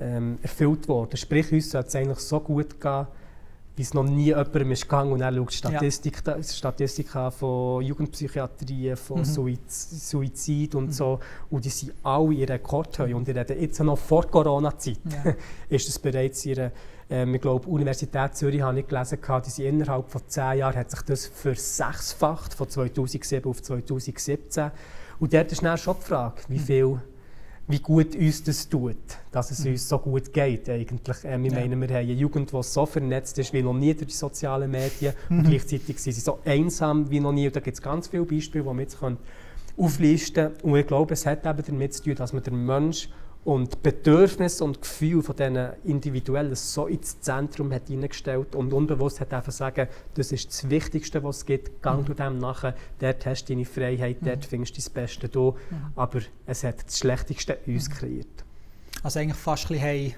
ähm, 0.00 0.38
erfüllt 0.42 0.88
wurden. 0.88 1.16
Sprich, 1.16 1.52
uns 1.52 1.70
sollte 1.70 1.88
es 1.88 1.94
eigentlich 1.94 2.18
so 2.18 2.40
gut 2.40 2.80
gehen, 2.80 3.06
wie 3.76 3.82
es 3.82 3.92
noch 3.92 4.04
nie 4.04 4.26
jemandem 4.26 4.72
ist 4.72 4.82
gegangen 4.82 5.12
und 5.12 5.18
dann 5.20 5.36
schaut 5.36 5.52
Statistik, 5.52 6.22
ja. 6.26 6.42
Statistik 6.42 7.14
an 7.14 7.30
von 7.30 7.82
Jugendpsychiatrie, 7.82 8.96
von 8.96 9.18
mhm. 9.18 9.24
Suiz 9.24 10.10
Suizid 10.10 10.74
und 10.74 10.86
mhm. 10.86 10.92
so 10.92 11.20
und 11.50 11.64
die 11.64 11.68
sind 11.68 11.92
alle 12.02 12.34
in 12.34 12.44
Rekordhöhe 12.44 13.14
und 13.14 13.28
ich 13.28 13.36
rede 13.36 13.54
jetzt 13.54 13.78
noch 13.80 13.98
vor 13.98 14.26
Corona-Zeit 14.26 14.98
ja. 15.24 15.34
ist 15.68 15.88
es 15.88 15.98
bereits 15.98 16.44
ihre 16.46 16.72
ähm, 17.08 17.34
ich 17.34 17.40
glaube, 17.40 17.68
Universität 17.68 18.34
Zürich 18.34 18.62
habe 18.62 18.80
ich 18.80 18.88
gelesen, 18.88 19.18
die 19.44 19.50
sind 19.50 19.66
innerhalb 19.66 20.10
von 20.10 20.22
zehn 20.26 20.58
Jahren 20.58 20.76
hat 20.76 20.90
sich 20.90 21.02
das 21.02 21.26
versechsfacht, 21.26 22.54
von 22.54 22.68
2007 22.68 23.48
auf 23.48 23.62
2017. 23.62 24.72
Und 25.20 25.32
dort 25.32 25.52
ist 25.52 25.62
dann 25.62 25.78
schon 25.78 25.96
die 26.00 26.04
Frage, 26.04 26.42
wie 26.48 26.58
mhm. 26.58 26.62
viel 26.62 27.00
wie 27.68 27.80
gut 27.80 28.14
uns 28.14 28.44
das 28.44 28.68
tut, 28.68 28.96
dass 29.32 29.50
es 29.50 29.64
mhm. 29.64 29.72
uns 29.72 29.88
so 29.88 29.98
gut 29.98 30.32
geht 30.32 30.68
eigentlich. 30.68 31.24
Äh, 31.24 31.42
wir 31.42 31.50
ja. 31.50 31.58
meinen, 31.60 31.80
wir 31.80 31.88
haben 31.88 31.96
eine 31.96 32.12
Jugend, 32.12 32.52
die 32.52 32.62
so 32.62 32.86
vernetzt 32.86 33.38
ist 33.38 33.52
wie 33.52 33.62
noch 33.62 33.74
nie 33.74 33.94
durch 33.94 34.06
die 34.06 34.14
sozialen 34.14 34.70
Medien 34.70 35.14
mhm. 35.28 35.38
und 35.40 35.48
gleichzeitig 35.48 35.98
sind 36.00 36.12
sie 36.12 36.20
so 36.20 36.38
einsam 36.44 37.10
wie 37.10 37.20
noch 37.20 37.32
nie. 37.32 37.46
Und 37.46 37.56
da 37.56 37.60
gibt 37.60 37.76
es 37.76 37.82
ganz 37.82 38.08
viele 38.08 38.24
Beispiele, 38.24 38.64
die 38.64 38.70
wir 38.70 38.80
jetzt 38.80 38.98
auflisten 39.76 40.44
können. 40.44 40.56
Und 40.62 40.76
ich 40.76 40.86
glaube, 40.86 41.14
es 41.14 41.26
hat 41.26 41.44
eben 41.44 41.62
damit 41.66 41.94
zu 41.94 42.04
tun, 42.04 42.14
dass 42.14 42.32
man 42.32 42.42
den 42.42 42.64
Mensch 42.64 43.08
und 43.46 43.80
Bedürfnisse 43.84 44.64
und 44.64 44.82
Gefühle 44.82 45.22
von 45.22 45.36
diesen 45.36 45.68
Individuellen 45.84 46.56
so 46.56 46.88
ins 46.88 47.20
Zentrum 47.20 47.72
hat 47.72 47.86
hineingestellt 47.86 48.56
und 48.56 48.72
unbewusst 48.72 49.20
hat 49.20 49.32
einfach 49.32 49.52
sagen, 49.52 49.86
das 50.14 50.32
ist 50.32 50.48
das 50.48 50.68
Wichtigste, 50.68 51.22
was 51.22 51.38
es 51.38 51.46
gibt, 51.46 51.80
gang 51.80 52.00
mhm. 52.00 52.06
du 52.06 52.14
dem 52.14 52.38
nachher, 52.38 52.74
dort 52.98 53.24
hast 53.24 53.44
du 53.44 53.52
deine 53.52 53.64
Freiheit, 53.64 54.16
dort 54.22 54.38
mhm. 54.38 54.48
findest 54.48 54.72
du 54.72 54.78
das 54.78 54.90
Beste 54.90 55.28
da, 55.28 55.40
mhm. 55.40 55.54
aber 55.94 56.22
es 56.44 56.64
hat 56.64 56.84
das 56.86 56.98
Schlechteste 56.98 57.56
uns 57.68 57.88
mhm. 57.88 57.92
kreiert. 57.94 58.44
Also 59.04 59.20
eigentlich 59.20 59.36
fast 59.36 59.70
ein 59.70 59.78
bisschen, 59.78 60.14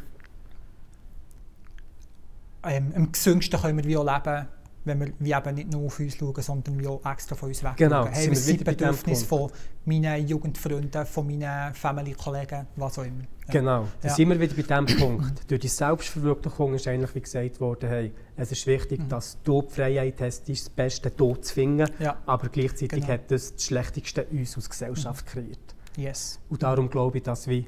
ähm, 2.65 2.93
am 2.97 3.13
gesündsten 3.13 3.61
können 3.61 3.77
wir 3.77 3.85
wie 3.85 3.97
auch 3.99 4.05
leben, 4.05 4.49
wenn 4.89 5.01
wir 5.01 5.13
wie 5.19 5.33
eben 5.33 5.55
nicht 5.55 5.73
nur 5.73 5.87
auf 5.87 6.01
uns 6.01 6.17
schauen, 6.17 6.43
sondern 6.43 6.79
wir 6.81 6.91
auch 6.91 7.05
extra 7.05 7.37
von 7.37 7.49
uns 7.49 7.63
weg 7.63 7.77
genau, 7.77 8.05
schauen. 8.05 8.13
Hey, 8.13 8.31
was 8.31 8.47
sind 8.47 8.65
Bedürfnisse 8.65 9.25
von 9.27 9.51
meinen 9.85 10.27
Jugendfreunden, 10.27 11.07
von 11.07 11.27
meinen 11.27 11.75
Family-Kollegen, 11.75 12.67
was 12.77 12.99
auch 12.99 13.05
immer. 13.05 13.25
Genau, 13.51 13.87
da 14.03 14.09
ja. 14.09 14.15
sind 14.15 14.29
wir 14.29 14.41
wieder 14.41 14.55
bei 14.55 14.63
diesem 14.83 14.99
Punkt. 14.99 15.51
Durch 15.51 15.61
die 15.61 15.69
Selbstverwirklichung 15.69 16.75
ist 16.75 16.87
eigentlich 16.87 17.15
wie 17.15 17.21
gesagt 17.21 17.61
worden, 17.61 17.89
hey, 17.89 18.13
es 18.37 18.53
ist 18.53 18.67
wichtig, 18.67 19.01
mhm. 19.01 19.09
dass 19.09 19.39
du 19.43 19.63
die 19.63 19.75
Freiheit 19.75 20.21
hast, 20.21 20.49
das 20.49 20.69
Beste 20.69 21.11
dort 21.11 21.45
zu 21.45 21.55
finden, 21.55 21.89
ja. 21.99 22.17
aber 22.27 22.49
gleichzeitig 22.49 23.01
genau. 23.01 23.09
hat 23.09 23.31
das 23.31 23.55
das 23.55 23.65
Schlechteste 23.65 24.25
uns 24.25 24.57
als 24.57 24.69
Gesellschaft 24.69 25.25
mhm. 25.27 25.31
kreiert. 25.31 25.75
Yes. 25.97 26.39
Und 26.49 26.63
darum 26.63 26.91
glaube 26.91 27.19
ich, 27.19 27.25
dass 27.25 27.49
wir 27.49 27.65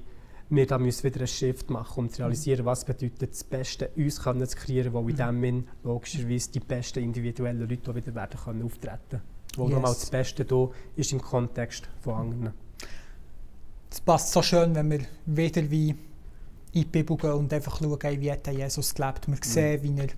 wir 0.51 0.67
da 0.67 0.79
müssen 0.79 1.05
wieder 1.05 1.21
einen 1.21 1.29
Shift 1.29 1.71
machen, 1.71 2.01
um 2.01 2.11
zu 2.11 2.23
realisieren, 2.23 2.67
was 2.67 2.85
bedeutet 2.85 3.31
das 3.31 3.45
Beste, 3.45 3.91
uns 3.97 4.21
können 4.21 4.47
zu 4.47 4.57
kreieren, 4.57 4.93
wo 4.93 5.09
in 5.09 5.17
dem 5.17 5.41
Sinn 5.41 5.69
logischerweise 5.85 6.51
die 6.51 6.61
besten 6.61 7.03
individuellen 7.03 7.69
Leute 7.69 7.95
wieder 7.95 8.15
werden 8.15 8.39
können 8.45 8.65
auftreten 8.65 9.23
Wo 9.57 9.65
yes. 9.65 9.73
nochmal 9.75 9.95
das 9.95 10.11
Beste 10.11 10.45
da 10.45 10.69
ist 10.97 11.13
im 11.13 11.23
Kontext 11.23 11.89
von 12.01 12.15
anderen. 12.15 12.53
Es 13.91 14.01
passt 14.01 14.33
so 14.33 14.43
schön, 14.43 14.75
wenn 14.75 14.91
wir 14.91 15.01
wieder 15.27 15.71
wie 15.71 15.91
in 15.91 15.97
die 16.73 16.85
Bibel 16.85 17.17
gehen 17.17 17.33
und 17.33 17.53
einfach 17.53 17.79
schauen, 17.79 18.21
wie 18.21 18.31
hat 18.31 18.47
Jesus 18.47 18.95
gelebt. 18.95 19.27
Wir 19.27 19.35
mhm. 19.35 19.43
sehen, 19.43 19.83
wie 19.83 20.01
er 20.01 20.09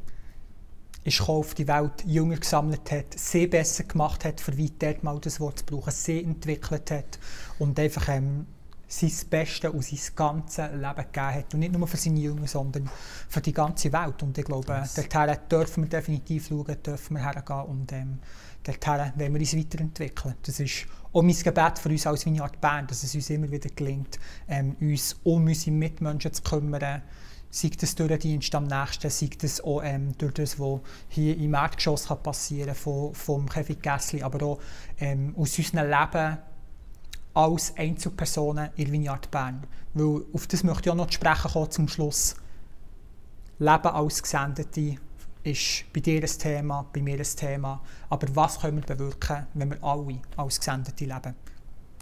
ist 1.05 1.21
auf 1.29 1.55
die 1.55 1.66
Welt 1.66 2.05
Jünger 2.07 2.37
gesammelt 2.37 2.90
hat, 2.90 3.18
sie 3.18 3.47
besser 3.47 3.85
gemacht 3.85 4.25
hat, 4.25 4.40
für 4.40 4.57
weit 4.57 4.75
dort 4.79 5.03
mal 5.03 5.18
das 5.18 5.40
Wort 5.40 5.61
zu 5.61 5.64
brauchen, 5.64 5.90
sie 5.90 6.23
entwickelt 6.23 6.90
hat 6.90 7.18
und 7.59 7.79
einfach 7.79 8.09
ähm, 8.09 8.47
sein 8.92 9.11
Bestes 9.31 9.72
aus 9.72 9.88
seinem 9.88 10.16
ganzen 10.16 10.81
Leben 10.81 10.96
gegeben 10.96 11.35
hat. 11.35 11.55
Und 11.55 11.61
nicht 11.61 11.72
nur 11.72 11.88
für 11.88 11.96
seine 11.96 12.20
Jünger, 12.20 12.46
sondern 12.46 12.90
für 13.28 13.40
die 13.40 13.52
ganze 13.52 13.92
Welt. 13.92 14.22
Und 14.22 14.37
ich 14.37 14.44
glaube, 14.44 14.72
yes. 14.72 14.94
dorthin 14.94 15.38
dürfen 15.50 15.83
wir 15.85 15.88
definitiv 15.90 16.48
schauen, 16.48 16.76
dürfen 16.85 17.16
wir 17.16 17.24
hergehen 17.24 17.64
und 17.64 17.92
ähm, 17.92 18.18
dorthin 18.62 19.12
wollen 19.16 19.33
wir 19.35 19.40
uns 19.40 19.57
weiterentwickeln. 19.57 20.35
Das 20.42 20.61
ist 20.61 20.87
auch 21.12 21.22
mein 21.22 21.37
Gebet 21.37 21.78
für 21.78 21.88
uns 21.88 22.07
als 22.07 22.26
Vineyard 22.26 22.61
Bern, 22.61 22.87
dass 22.87 23.02
es 23.02 23.14
uns 23.14 23.31
immer 23.31 23.50
wieder 23.50 23.70
gelingt, 23.70 24.18
ähm, 24.46 24.76
uns 24.81 25.16
um 25.24 25.46
unsere 25.46 25.70
Mitmenschen 25.70 26.33
zu 26.33 26.42
kümmern, 26.42 27.02
sei 27.48 27.70
das 27.78 27.94
durch 27.94 28.09
den 28.09 28.18
Dienst 28.18 28.55
am 28.55 28.66
nächsten, 28.66 29.09
sei 29.09 29.31
das 29.38 29.62
auch 29.62 29.83
ähm, 29.83 30.16
durch 30.18 30.35
das, 30.35 30.59
was 30.59 30.81
hier 31.09 31.37
im 31.38 31.55
Erdgeschoss 31.55 32.07
passieren 32.22 32.68
kann, 32.68 32.76
von, 32.76 33.14
vom 33.14 33.48
Kevin 33.48 33.81
Gessli, 33.81 34.22
aber 34.22 34.44
auch 34.44 34.61
ähm, 34.98 35.35
aus 35.37 35.59
unserem 35.59 35.90
Leben 35.90 36.38
als 37.35 37.77
Einzelpersonen 37.77 38.71
in 38.77 38.92
Vineyard 38.92 39.31
Bern. 39.31 39.62
Weil 39.95 40.23
auf 40.33 40.47
das 40.47 40.64
möchte 40.64 40.88
ich 40.88 40.90
auch 40.90 40.97
noch 40.97 41.07
zu 41.07 41.14
sprechen 41.14 41.51
kommen 41.51 41.71
zum 41.71 41.88
Schluss. 41.88 42.37
Leben 43.59 43.88
als 43.88 44.23
Gesendete 44.23 44.97
ist 45.45 45.85
bei 45.92 46.01
dir 46.01 46.23
ein 46.23 46.38
Thema, 46.38 46.87
bei 46.92 47.03
mir 47.03 47.18
ein 47.18 47.23
Thema. 47.23 47.81
Aber 48.09 48.27
was 48.35 48.61
können 48.61 48.77
wir 48.77 48.97
bewirken, 48.97 49.47
wenn 49.55 49.71
wir 49.71 49.83
alle 49.83 50.21
als 50.37 50.59
Gesendete 50.59 51.05
leben? 51.05 51.35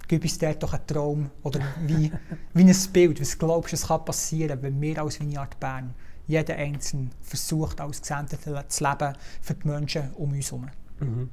Gib 0.09 0.23
uns 0.25 0.39
dort 0.39 0.63
doch 0.63 0.73
einen 0.73 0.87
Traum 0.87 1.31
oder 1.43 1.61
wie, 1.87 2.11
wie 2.55 2.65
ein 2.65 2.93
Bild. 2.93 3.21
Was 3.21 3.39
glaubst 3.39 3.73
du, 3.73 3.77
es 3.77 3.87
kann 3.87 4.05
passieren, 4.05 4.61
wenn 4.63 4.81
wir 4.81 5.01
als 5.01 5.21
Vineyard 5.21 5.59
Bern, 5.61 5.95
jeder 6.27 6.57
Einzelne, 6.57 7.11
versucht, 7.21 7.81
als 7.81 8.01
Gesendete 8.01 8.65
zu 8.69 8.85
leben 8.85 9.17
für 9.41 9.55
die 9.55 9.69
Menschen 9.69 10.11
um 10.15 10.33
uns 10.33 10.51
herum? 10.51 10.69
Mhm. 10.99 11.31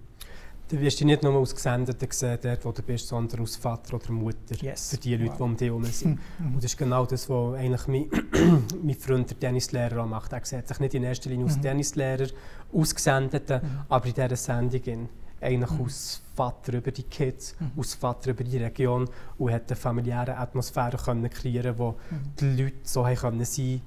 Du 0.69 0.79
wirst 0.81 0.99
dich 0.99 1.05
nicht 1.05 1.23
nur 1.23 1.33
als 1.39 1.55
Gesendete 1.55 2.07
sehen, 2.09 2.37
dort 2.41 2.65
wo 2.65 2.71
du 2.71 2.81
bist, 2.81 3.07
sondern 3.07 3.39
als 3.39 3.55
Vater 3.55 3.95
oder 3.95 4.11
Mutter 4.11 4.55
yes. 4.61 4.89
für 4.89 4.97
die 4.97 5.15
Leute, 5.15 5.31
wow. 5.31 5.37
die 5.37 5.43
um 5.43 5.57
dich 5.57 5.67
herum 5.67 5.85
sind. 5.85 6.19
Mhm. 6.39 6.47
Und 6.47 6.57
das 6.57 6.71
ist 6.71 6.77
genau 6.77 7.05
das, 7.05 7.29
was 7.29 7.55
eigentlich 7.55 7.87
mein, 7.87 8.09
mein 8.83 8.95
Freund, 8.95 9.29
der 9.29 9.39
Tennislehrer, 9.39 10.03
auch 10.03 10.07
macht. 10.07 10.33
Er 10.33 10.43
sieht 10.43 10.67
sich 10.67 10.79
nicht 10.79 10.93
in 10.93 11.03
erster 11.03 11.29
Linie 11.29 11.45
als 11.45 11.57
mhm. 11.57 11.61
Tennislehrer, 11.61 12.27
als 12.73 12.95
Gesendete, 12.95 13.61
mhm. 13.63 13.69
aber 13.87 14.05
in 14.07 14.13
dieser 14.13 14.35
Sendung 14.35 15.09
eigentlich 15.39 15.71
mhm. 15.71 15.83
als 15.83 16.21
Vater 16.35 16.73
über 16.73 16.91
die 16.91 17.03
Kids, 17.03 17.55
mhm. 17.59 17.71
als 17.77 17.95
Vater 17.95 18.31
über 18.31 18.43
die 18.43 18.57
Region 18.57 19.09
und 19.37 19.51
hat 19.51 19.69
eine 19.69 19.75
familiäre 19.75 20.37
Atmosphäre 20.37 20.97
können 20.97 21.29
kreieren, 21.29 21.77
wo 21.77 21.91
mhm. 21.91 22.35
die 22.39 22.63
Leute 22.63 22.77
so 22.83 23.05
haben 23.05 23.15
können 23.15 23.45
sein 23.45 23.81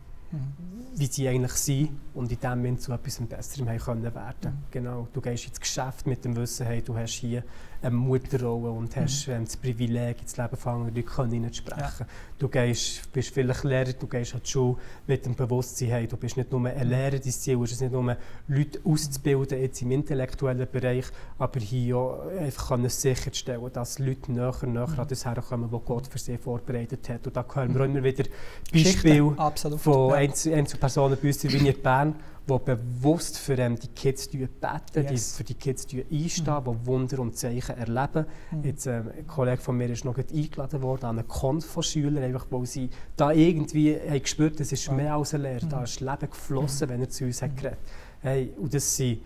wie 0.97 1.07
sie 1.07 1.29
eigentlich 1.29 1.53
sind 1.53 1.90
und 2.14 2.31
in 2.31 2.38
dem 2.38 2.51
Moment 2.51 2.83
zu 2.83 2.93
etwas 2.93 3.21
Besserem 3.21 3.69
haben 3.69 3.79
können 3.79 4.14
werden. 4.14 4.53
Mhm. 4.53 4.64
Genau. 4.71 5.09
Du 5.12 5.21
gehst 5.21 5.47
ins 5.47 5.61
Geschäft 5.61 6.07
mit 6.07 6.25
dem 6.25 6.37
Wissen, 6.37 6.66
hey, 6.66 6.83
du 6.83 6.97
hast 6.97 7.14
hier 7.14 7.43
eine 7.83 7.95
Mutterrolle 7.95 8.71
und 8.71 8.95
hast 8.97 9.29
mhm. 9.29 9.45
das 9.45 9.57
Privileg, 9.57 10.21
ins 10.21 10.37
Leben 10.37 10.57
von 10.57 10.87
anderen 10.87 10.95
Leuten 10.95 11.55
sprechen 11.55 11.81
ja. 12.01 12.07
Du 12.38 12.49
gehst, 12.49 13.12
bist 13.12 13.35
vielleicht 13.35 13.64
Lehrer, 13.64 13.93
du 13.93 14.07
gehst 14.07 14.35
an 14.35 14.40
die 14.45 14.51
Schule 14.51 14.77
mit 15.07 15.25
dem 15.27 15.35
Bewusstsein, 15.35 15.88
hey, 15.88 16.07
du 16.07 16.16
bist 16.16 16.37
nicht 16.37 16.51
nur 16.51 16.66
ein 16.66 16.77
mhm. 16.77 16.90
Lehrer, 16.90 17.19
dein 17.19 17.23
Ziel 17.23 17.62
ist 17.62 17.73
es 17.73 17.81
nicht 17.81 17.93
nur, 17.93 18.16
Leute 18.49 18.81
auszubilden 18.85 19.61
jetzt 19.61 19.83
im 19.83 19.90
intellektuellen 19.93 20.66
Bereich, 20.71 21.07
aber 21.38 21.61
hier 21.61 21.97
auch 21.97 22.27
einfach 22.38 22.69
können 22.69 22.88
sicherstellen, 22.88 23.71
dass 23.73 23.99
Leute 23.99 24.33
näher, 24.33 24.55
näher 24.62 24.87
mhm. 24.87 25.01
an 25.01 25.09
das 25.09 25.25
herkommen, 25.25 25.71
was 25.71 25.85
Gott 25.85 26.07
für 26.07 26.19
sie 26.19 26.38
vorbereitet 26.38 27.09
hat. 27.09 27.27
Und 27.27 27.37
da 27.37 27.45
hören 27.55 27.75
wir 27.75 27.88
mhm. 27.88 27.97
immer 27.97 28.05
wieder 28.05 28.25
Beispiele 28.73 29.35
von 29.79 30.11
ja. 30.11 30.16
Einzelpersonen 30.16 31.19
bei 31.21 31.29
uns 31.29 31.45
in 31.45 31.83
Bern, 31.83 32.14
die 32.51 32.59
bewusst 32.59 33.39
für 33.39 33.55
ähm, 33.55 33.79
die 33.79 33.89
Kids 33.89 34.29
beten, 34.29 34.49
yes. 34.95 35.33
die 35.33 35.37
für 35.37 35.45
die 35.45 35.55
Kids 35.55 35.87
einstehen, 35.87 36.55
mhm. 36.55 36.65
die 36.65 36.87
Wunder 36.87 37.19
und 37.21 37.37
Zeichen 37.37 37.77
erleben. 37.77 38.27
Mhm. 38.51 38.65
Jetzt, 38.65 38.87
ähm, 38.87 39.11
ein 39.17 39.27
Kollege 39.27 39.63
von 39.63 39.77
mir 39.77 39.89
ist 39.91 40.05
noch 40.05 40.19
eingeladen 40.19 40.83
worden 40.83 41.05
an 41.07 41.19
einen 41.19 41.29
Konf 41.29 41.65
von 41.65 41.83
Schülern, 41.83 42.23
einfach, 42.23 42.47
weil 42.51 42.67
sie 42.67 42.91
da 43.17 43.33
irgendwie 43.33 43.97
haben 43.97 44.23
gespürt 44.23 44.55
haben, 44.55 44.63
es 44.63 44.73
ist 44.73 44.91
mehr 44.91 45.15
als 45.15 45.35
eine 45.35 45.45
Lehre, 45.45 45.65
mhm. 45.65 45.71
da 45.71 45.83
ist 45.83 46.01
Leben 46.01 46.31
geflossen, 46.31 46.89
mhm. 46.89 46.93
wenn 46.93 47.01
er 47.01 47.09
zu 47.09 47.25
uns 47.25 47.43
hat 47.43 47.57
geredet. 47.57 47.79
Hey, 48.21 48.53
und 48.59 48.75
das 48.75 48.97
sind 48.97 49.21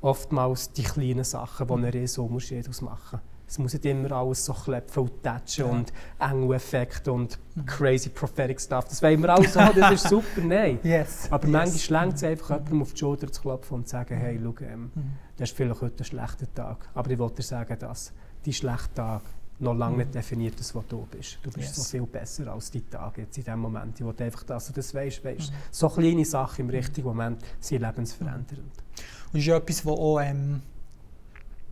oftmals 0.00 0.72
die 0.72 0.82
kleinen 0.82 1.24
Sachen, 1.24 1.66
die 1.66 1.72
einen 1.72 1.90
riesen 1.90 2.24
Unterschied 2.24 2.68
ausmachen. 2.68 3.20
Es 3.48 3.58
muss 3.58 3.72
nicht 3.72 3.86
immer 3.86 4.12
alles 4.12 4.44
so 4.44 4.52
klepfen 4.52 5.04
und 5.04 5.22
tätschen 5.22 5.64
ja. 5.64 5.70
und 5.70 5.92
Engel-Effekte 6.18 7.10
und 7.10 7.38
mhm. 7.54 7.64
crazy 7.64 8.10
prophetic 8.10 8.60
stuff. 8.60 8.84
Das 8.84 9.02
wollen 9.02 9.22
wir 9.22 9.30
alles 9.30 9.56
haben, 9.56 9.80
das 9.80 9.92
ist 9.92 10.08
super, 10.08 10.42
nein. 10.42 10.78
Yes. 10.82 11.28
Aber 11.30 11.46
yes. 11.46 11.52
manchmal 11.52 12.02
längt 12.02 12.16
es 12.16 12.24
einfach, 12.24 12.50
jemandem 12.50 12.82
auf 12.82 12.92
die 12.92 12.98
Schulter 12.98 13.32
zu 13.32 13.40
klopfen 13.40 13.76
und 13.76 13.88
zu 13.88 13.92
sagen, 13.92 14.16
hey, 14.16 14.38
schau, 14.42 14.54
ähm, 14.64 14.90
mhm. 14.94 15.12
das 15.38 15.48
ist 15.48 15.56
vielleicht 15.56 15.80
heute 15.80 16.02
ein 16.02 16.04
schlechter 16.04 16.54
Tag. 16.54 16.88
Aber 16.94 17.10
ich 17.10 17.18
wollte 17.18 17.36
dir 17.36 17.42
sagen, 17.42 17.78
dass 17.78 18.12
die 18.44 18.52
schlechte 18.52 18.94
Tag 18.94 19.22
noch 19.60 19.74
lange 19.74 19.96
nicht 19.96 20.08
mhm. 20.08 20.12
definiert 20.12 20.60
ist, 20.60 20.74
was 20.74 20.86
du 20.86 21.06
bist. 21.10 21.38
Du 21.42 21.50
bist 21.50 21.68
yes. 21.68 21.76
so 21.76 21.82
viel 21.84 22.06
besser 22.06 22.52
als 22.52 22.70
die 22.70 22.82
Tage 22.82 23.22
jetzt 23.22 23.38
in 23.38 23.44
dem 23.44 23.60
Moment. 23.60 23.98
Ich 23.98 24.04
wollte 24.04 24.24
einfach, 24.24 24.44
dass 24.44 24.66
du 24.66 24.74
das 24.74 24.94
weißt. 24.94 25.24
weißt. 25.24 25.50
Mhm. 25.50 25.56
So 25.70 25.88
kleine 25.88 26.24
Sachen 26.24 26.66
im 26.66 26.70
richtigen 26.70 27.08
Moment 27.08 27.42
sind 27.58 27.80
lebensverändernd. 27.80 28.52
Und 29.32 29.38
ist 29.38 29.48
etwas, 29.48 29.86
was 29.86 29.98
auch... 29.98 30.20
Ähm 30.20 30.62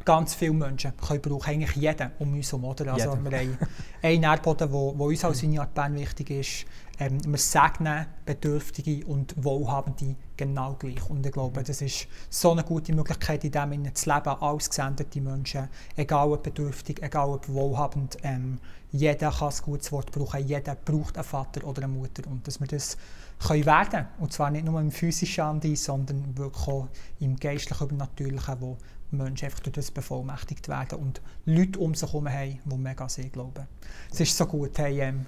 ganz 0.06 0.34
viele 0.34 0.52
Menschen 0.52 0.92
können 0.96 1.20
brauchen, 1.20 1.50
eigentlich 1.50 1.76
jeden 1.76 2.12
um 2.20 2.32
uns 2.32 2.52
herum. 2.52 2.64
Oder? 2.64 2.94
Also 2.94 3.18
wir 3.22 3.38
haben 3.38 3.58
einen 4.02 4.20
Nährboden, 4.20 4.70
der 4.70 4.80
uns 4.80 5.24
als 5.24 5.42
Vineyard 5.42 5.74
Bern 5.74 5.94
wichtig 5.96 6.30
ist. 6.30 6.64
Ähm, 6.98 7.18
wir 7.26 7.38
segnen 7.38 8.06
Bedürftige 8.24 9.04
und 9.06 9.34
Wohlhabende 9.44 10.16
genau 10.36 10.74
gleich. 10.78 11.10
Und 11.10 11.26
ich 11.26 11.32
glaube, 11.32 11.62
das 11.62 11.82
ist 11.82 12.06
so 12.30 12.52
eine 12.52 12.64
gute 12.64 12.94
Möglichkeit, 12.94 13.44
in 13.44 13.50
dem 13.50 13.70
Sinne 13.70 13.92
zu 13.92 14.08
leben, 14.08 14.30
als 14.40 14.70
gesendete 14.70 15.20
Menschen, 15.20 15.68
egal 15.96 16.32
ob 16.32 16.42
bedürftig, 16.44 17.02
egal 17.02 17.28
ob 17.28 17.48
wohlhabend. 17.48 18.16
Ähm, 18.22 18.58
jeder 18.92 19.30
kann 19.30 19.50
ein 19.50 19.62
gutes 19.62 19.92
Wort 19.92 20.10
brauchen, 20.12 20.46
jeder 20.46 20.74
braucht 20.74 21.16
einen 21.16 21.24
Vater 21.24 21.66
oder 21.66 21.82
eine 21.82 21.92
Mutter. 21.92 22.22
Und 22.30 22.46
dass 22.46 22.60
wir 22.60 22.66
das 22.66 22.96
können 23.46 23.66
werden 23.66 24.06
Und 24.18 24.32
zwar 24.32 24.50
nicht 24.50 24.64
nur 24.64 24.80
im 24.80 24.90
physischen 24.90 25.44
Andi, 25.44 25.76
sondern 25.76 26.36
wirklich 26.38 26.66
auch 26.68 26.88
im 27.20 27.36
geistlichen, 27.36 27.84
übernatürlichen, 27.84 28.56
wo 28.60 28.78
Menschen 29.10 29.46
einfach 29.46 29.60
durch 29.60 29.74
das 29.74 29.90
bevollmächtigt 29.90 30.68
werden 30.68 30.98
und 30.98 31.20
Leute 31.44 31.78
um 31.78 31.94
sich 31.94 32.08
herum 32.08 32.28
haben, 32.28 32.58
die 32.64 32.76
mega 32.76 33.08
sehr 33.08 33.28
glauben. 33.28 33.66
Es 34.10 34.20
ist 34.20 34.36
so 34.36 34.46
gut. 34.46 34.78
Hey, 34.78 35.00
ähm, 35.00 35.26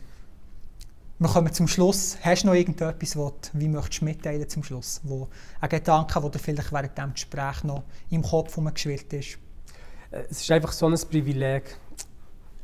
wir 1.21 1.29
kommen 1.29 1.53
zum 1.53 1.67
Schluss. 1.67 2.17
Hast 2.23 2.43
du 2.43 2.49
noch 2.49 2.55
irgendetwas, 2.55 3.17
was 3.17 3.33
du, 3.53 3.61
wie 3.61 3.69
möchtest 3.69 4.03
mitteilen 4.03 4.49
zum 4.49 4.62
Schluss? 4.62 5.01
Wo, 5.03 5.29
ein 5.61 5.69
Gedanke, 5.69 6.21
der 6.21 6.31
dir 6.31 6.38
vielleicht 6.38 6.73
während 6.73 6.97
dem 6.97 7.12
Gespräch 7.12 7.64
noch 7.64 7.83
im 8.11 8.23
Kopf 8.23 8.57
geschwirrt 8.73 9.12
ist? 9.12 9.38
Äh, 10.11 10.25
es 10.31 10.43
ist 10.43 10.51
einfach 10.51 10.73
so 10.73 10.87
ein 10.87 10.95
Privileg, 11.11 11.77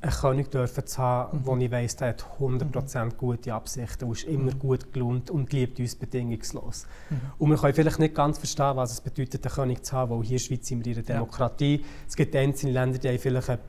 einen 0.05 0.13
König 0.13 0.51
dürfen 0.51 0.87
zu 0.87 0.99
haben, 0.99 1.39
mhm. 1.39 1.47
wo 1.47 1.57
ich 1.57 1.71
weiss, 1.71 1.97
der 1.97 2.09
hat 2.09 2.25
100% 2.39 3.05
mhm. 3.05 3.17
gute 3.17 3.55
Absichten 3.55 4.05
und 4.05 4.13
ist 4.13 4.25
immer 4.25 4.53
mhm. 4.53 4.59
gut 4.59 4.93
gelohnt 4.93 5.31
und 5.31 5.53
liebt 5.53 5.81
uns 5.81 5.95
bedingungslos. 5.97 6.87
Mhm. 7.09 7.21
Und 7.39 7.51
wir 7.51 7.57
können 7.57 7.75
vielleicht 7.75 7.99
nicht 7.99 8.15
ganz 8.15 8.39
verstehen, 8.39 8.77
was 8.77 8.93
es 8.93 9.01
bedeutet, 9.01 9.47
einen 9.47 9.55
König 9.55 9.85
zu 9.85 9.97
haben, 9.97 10.11
weil 10.11 10.23
hier 10.23 10.33
in 10.33 10.37
der 10.37 10.45
Schweiz 10.45 10.69
sind 10.69 10.85
wir 10.85 10.93
in 10.93 10.99
einer 10.99 11.07
Demokratie. 11.07 11.77
Ja. 11.77 11.85
Es 12.07 12.17
gibt 12.17 12.37
einzelne 12.37 12.73
Länder, 12.73 12.99
die 12.99 13.09
haben 13.09 13.19
vielleicht 13.19 13.49
einen 13.51 13.61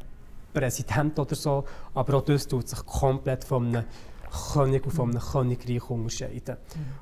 Präsident 0.54 1.18
oder 1.18 1.36
so, 1.36 1.64
aber 1.94 2.16
auch 2.16 2.26
das 2.26 2.48
tut 2.48 2.68
sich 2.68 2.86
komplett 2.86 3.46
von 3.46 3.68
einem 3.68 3.86
König 4.54 4.86
und 4.86 4.92
von 4.92 5.10
einem 5.12 5.22
mhm. 5.22 5.32
Königreich 5.32 5.90
unterscheiden. 5.90 6.58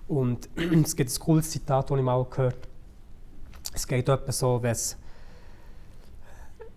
Mhm. 0.10 0.16
Und 0.16 0.50
es 0.86 0.96
gibt 0.96 1.12
ein 1.12 1.20
cooles 1.20 1.50
Zitat, 1.50 1.90
das 1.90 1.98
ich 1.98 2.04
mal 2.04 2.24
gehört 2.26 2.54
habe. 2.54 2.68
Es 3.74 3.88
geht 3.88 4.08
etwa 4.08 4.32
so, 4.32 4.62
wenn 4.62 4.72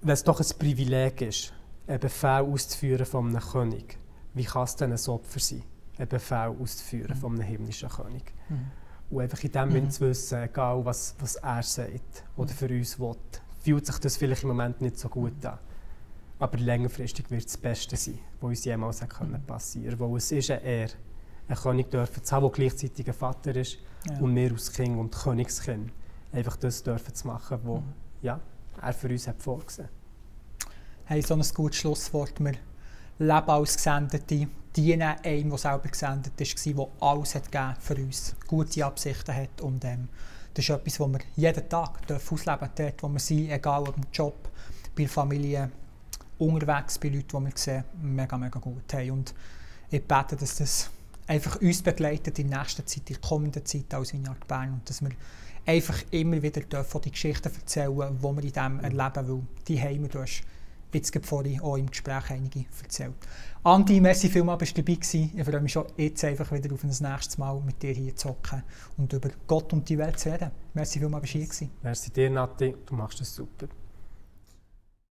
es 0.07 0.25
doch 0.25 0.40
ein 0.40 0.47
Privileg 0.59 1.21
ist, 1.21 1.53
einen 1.87 2.01
Befehl 2.01 2.42
auszuführen 2.42 3.07
von 3.07 3.29
einem 3.29 3.40
König, 3.40 3.99
wie 4.35 4.44
kann 4.44 4.64
es 4.64 4.77
denn 4.77 4.92
ein 4.92 5.09
Opfer 5.09 5.40
sein, 5.40 5.62
einen 5.99 6.09
Befehl 6.09 6.55
auszuführen 6.61 7.16
mhm. 7.16 7.20
von 7.20 7.33
einem 7.35 7.42
himmlischen 7.42 7.88
König? 7.88 8.33
Mhm. 8.49 8.70
Und 9.09 9.22
einfach 9.22 9.42
in 9.44 9.53
dem 9.53 9.68
mhm. 9.68 9.90
zu 9.90 10.01
wissen, 10.01 10.42
egal 10.42 10.85
was, 10.85 11.14
was 11.20 11.37
er 11.37 11.62
sagt 11.62 12.25
oder 12.37 12.51
mhm. 12.51 12.57
für 12.57 12.68
uns 12.68 12.99
will, 12.99 13.16
fühlt 13.62 13.87
sich 13.87 13.99
das 13.99 14.16
vielleicht 14.16 14.42
im 14.42 14.49
Moment 14.49 14.81
nicht 14.81 14.99
so 14.99 15.09
gut 15.09 15.44
an. 15.44 15.59
Aber 16.38 16.59
längerfristig 16.59 17.31
wird 17.31 17.46
es 17.46 17.53
das 17.53 17.57
Beste 17.57 17.96
sein, 17.96 18.18
was 18.40 18.49
uns 18.49 18.64
jemals 18.64 19.01
können 19.09 19.33
mhm. 19.33 19.46
passieren 19.46 19.96
konnte. 19.96 20.12
Weil 20.12 20.18
es 20.18 20.33
ist 20.33 20.51
eine 20.51 20.62
Ehre, 20.62 20.92
einen 21.49 21.59
König 21.59 21.90
dürfen 21.90 22.25
zu 22.25 22.35
haben, 22.35 22.42
der 22.42 22.51
gleichzeitig 22.51 23.07
ein 23.07 23.14
Vater 23.14 23.55
ist 23.55 23.79
ja. 24.11 24.18
und 24.18 24.35
wir 24.35 24.51
als 24.51 24.72
Kind 24.72 24.99
und 24.99 25.14
Königskind 25.14 25.92
einfach 26.33 26.57
das 26.57 26.83
dürfen 26.83 27.14
zu 27.14 27.27
machen, 27.29 27.59
was 27.62 27.81
mhm. 27.81 27.92
ja, 28.22 28.40
er 28.83 28.92
für 28.92 29.09
uns 29.09 29.29
hat 29.29 29.40
vorgesehen 29.40 29.88
haben 31.07 31.23
so 31.23 31.35
ein 31.35 31.45
gutes 31.55 31.79
Schlusswort. 31.79 32.33
Wir 32.38 32.55
leben 33.19 33.49
als 33.49 33.77
Gesendete, 33.77 34.49
dienen 34.77 35.16
einem, 35.23 35.51
der 35.51 35.59
selber 35.59 35.88
gesendet 35.88 36.33
war, 36.38 36.75
der 36.75 37.09
alles 37.09 37.35
hat 37.35 37.83
für 37.83 37.95
uns, 37.97 38.37
gute 38.47 38.85
Absichten 38.85 39.35
hat. 39.35 39.61
Und 39.61 39.85
ähm, 39.85 40.09
das 40.53 40.64
ist 40.64 40.71
etwas, 40.71 41.01
was 41.01 41.12
wir 41.12 41.21
jeden 41.37 41.69
Tag 41.69 42.01
ausleben 42.11 42.35
dürfen, 42.38 42.71
dort 42.77 43.03
wo 43.03 43.09
wir 43.09 43.21
sind, 43.21 43.51
egal 43.51 43.83
ob 43.83 43.97
im 43.97 44.05
Job, 44.12 44.51
bei 44.95 45.03
der 45.03 45.09
Familie, 45.09 45.71
unterwegs, 46.38 46.99
bei 46.99 47.09
Leuten, 47.09 47.29
die 47.29 47.45
wir 47.45 47.53
sehen, 47.57 47.85
mega, 48.03 48.37
mega 48.37 48.59
gut 48.59 48.92
haben. 48.92 49.11
Und 49.11 49.35
ich 49.90 50.03
bete, 50.03 50.37
dass 50.37 50.57
das 50.57 50.90
einfach 51.27 51.61
uns 51.61 51.83
begleitet 51.83 52.38
in 52.38 52.51
der 52.51 52.61
nächsten 52.61 52.87
Zeit, 52.87 53.09
in 53.11 53.16
der 53.21 53.29
kommenden 53.29 53.64
Zeit 53.64 53.92
als 53.95 54.12
Vineyard 54.12 54.47
Bern 54.47 54.75
und 54.75 54.88
dass 54.88 55.03
wir 55.03 55.11
einfach 55.64 56.01
immer 56.11 56.40
wieder 56.42 56.61
dürfen 56.61 57.01
die 57.01 57.11
Geschichten 57.11 57.53
erzählen, 57.53 58.19
die 58.19 58.23
wir 58.23 58.45
in 58.45 58.53
dem 58.53 58.81
erleben, 58.81 59.29
weil 59.29 59.42
die 59.66 59.81
haben 59.81 60.03
wir, 60.03 60.09
du 60.09 60.25
jetzt 60.92 61.27
vorhin 61.27 61.61
auch 61.61 61.77
im 61.77 61.90
Gespräch 61.90 62.31
einige 62.31 62.64
erzählt. 62.83 63.14
Andi, 63.62 64.01
merci 64.01 64.29
vielmals, 64.29 64.61
bist 64.61 64.79
du 64.79 64.83
dabei 64.83 64.94
gewesen. 64.94 65.33
Ich 65.37 65.44
freue 65.44 65.61
mich 65.61 65.72
schon 65.72 65.87
jetzt 65.96 66.25
einfach 66.25 66.51
wieder 66.53 66.72
auf 66.72 66.85
ein 66.85 66.88
nächstes 66.88 67.38
Mal 67.38 67.61
mit 67.61 67.83
dir 67.83 67.92
hier 67.92 68.14
zu 68.14 68.29
hocken 68.29 68.62
und 68.96 69.12
über 69.12 69.31
Gott 69.46 69.72
und 69.72 69.88
die 69.88 69.99
Welt 69.99 70.18
zu 70.18 70.31
reden. 70.31 70.51
Merci 70.75 70.99
vielmals, 70.99 71.22
bist 71.22 71.35
du 71.35 71.38
hier 71.38 71.46
gewesen. 71.49 71.70
Merci 71.83 72.11
dir, 72.11 72.31
Nati. 72.31 72.75
Du 72.87 72.94
machst 72.94 73.20
das 73.20 73.35
super. 73.35 73.66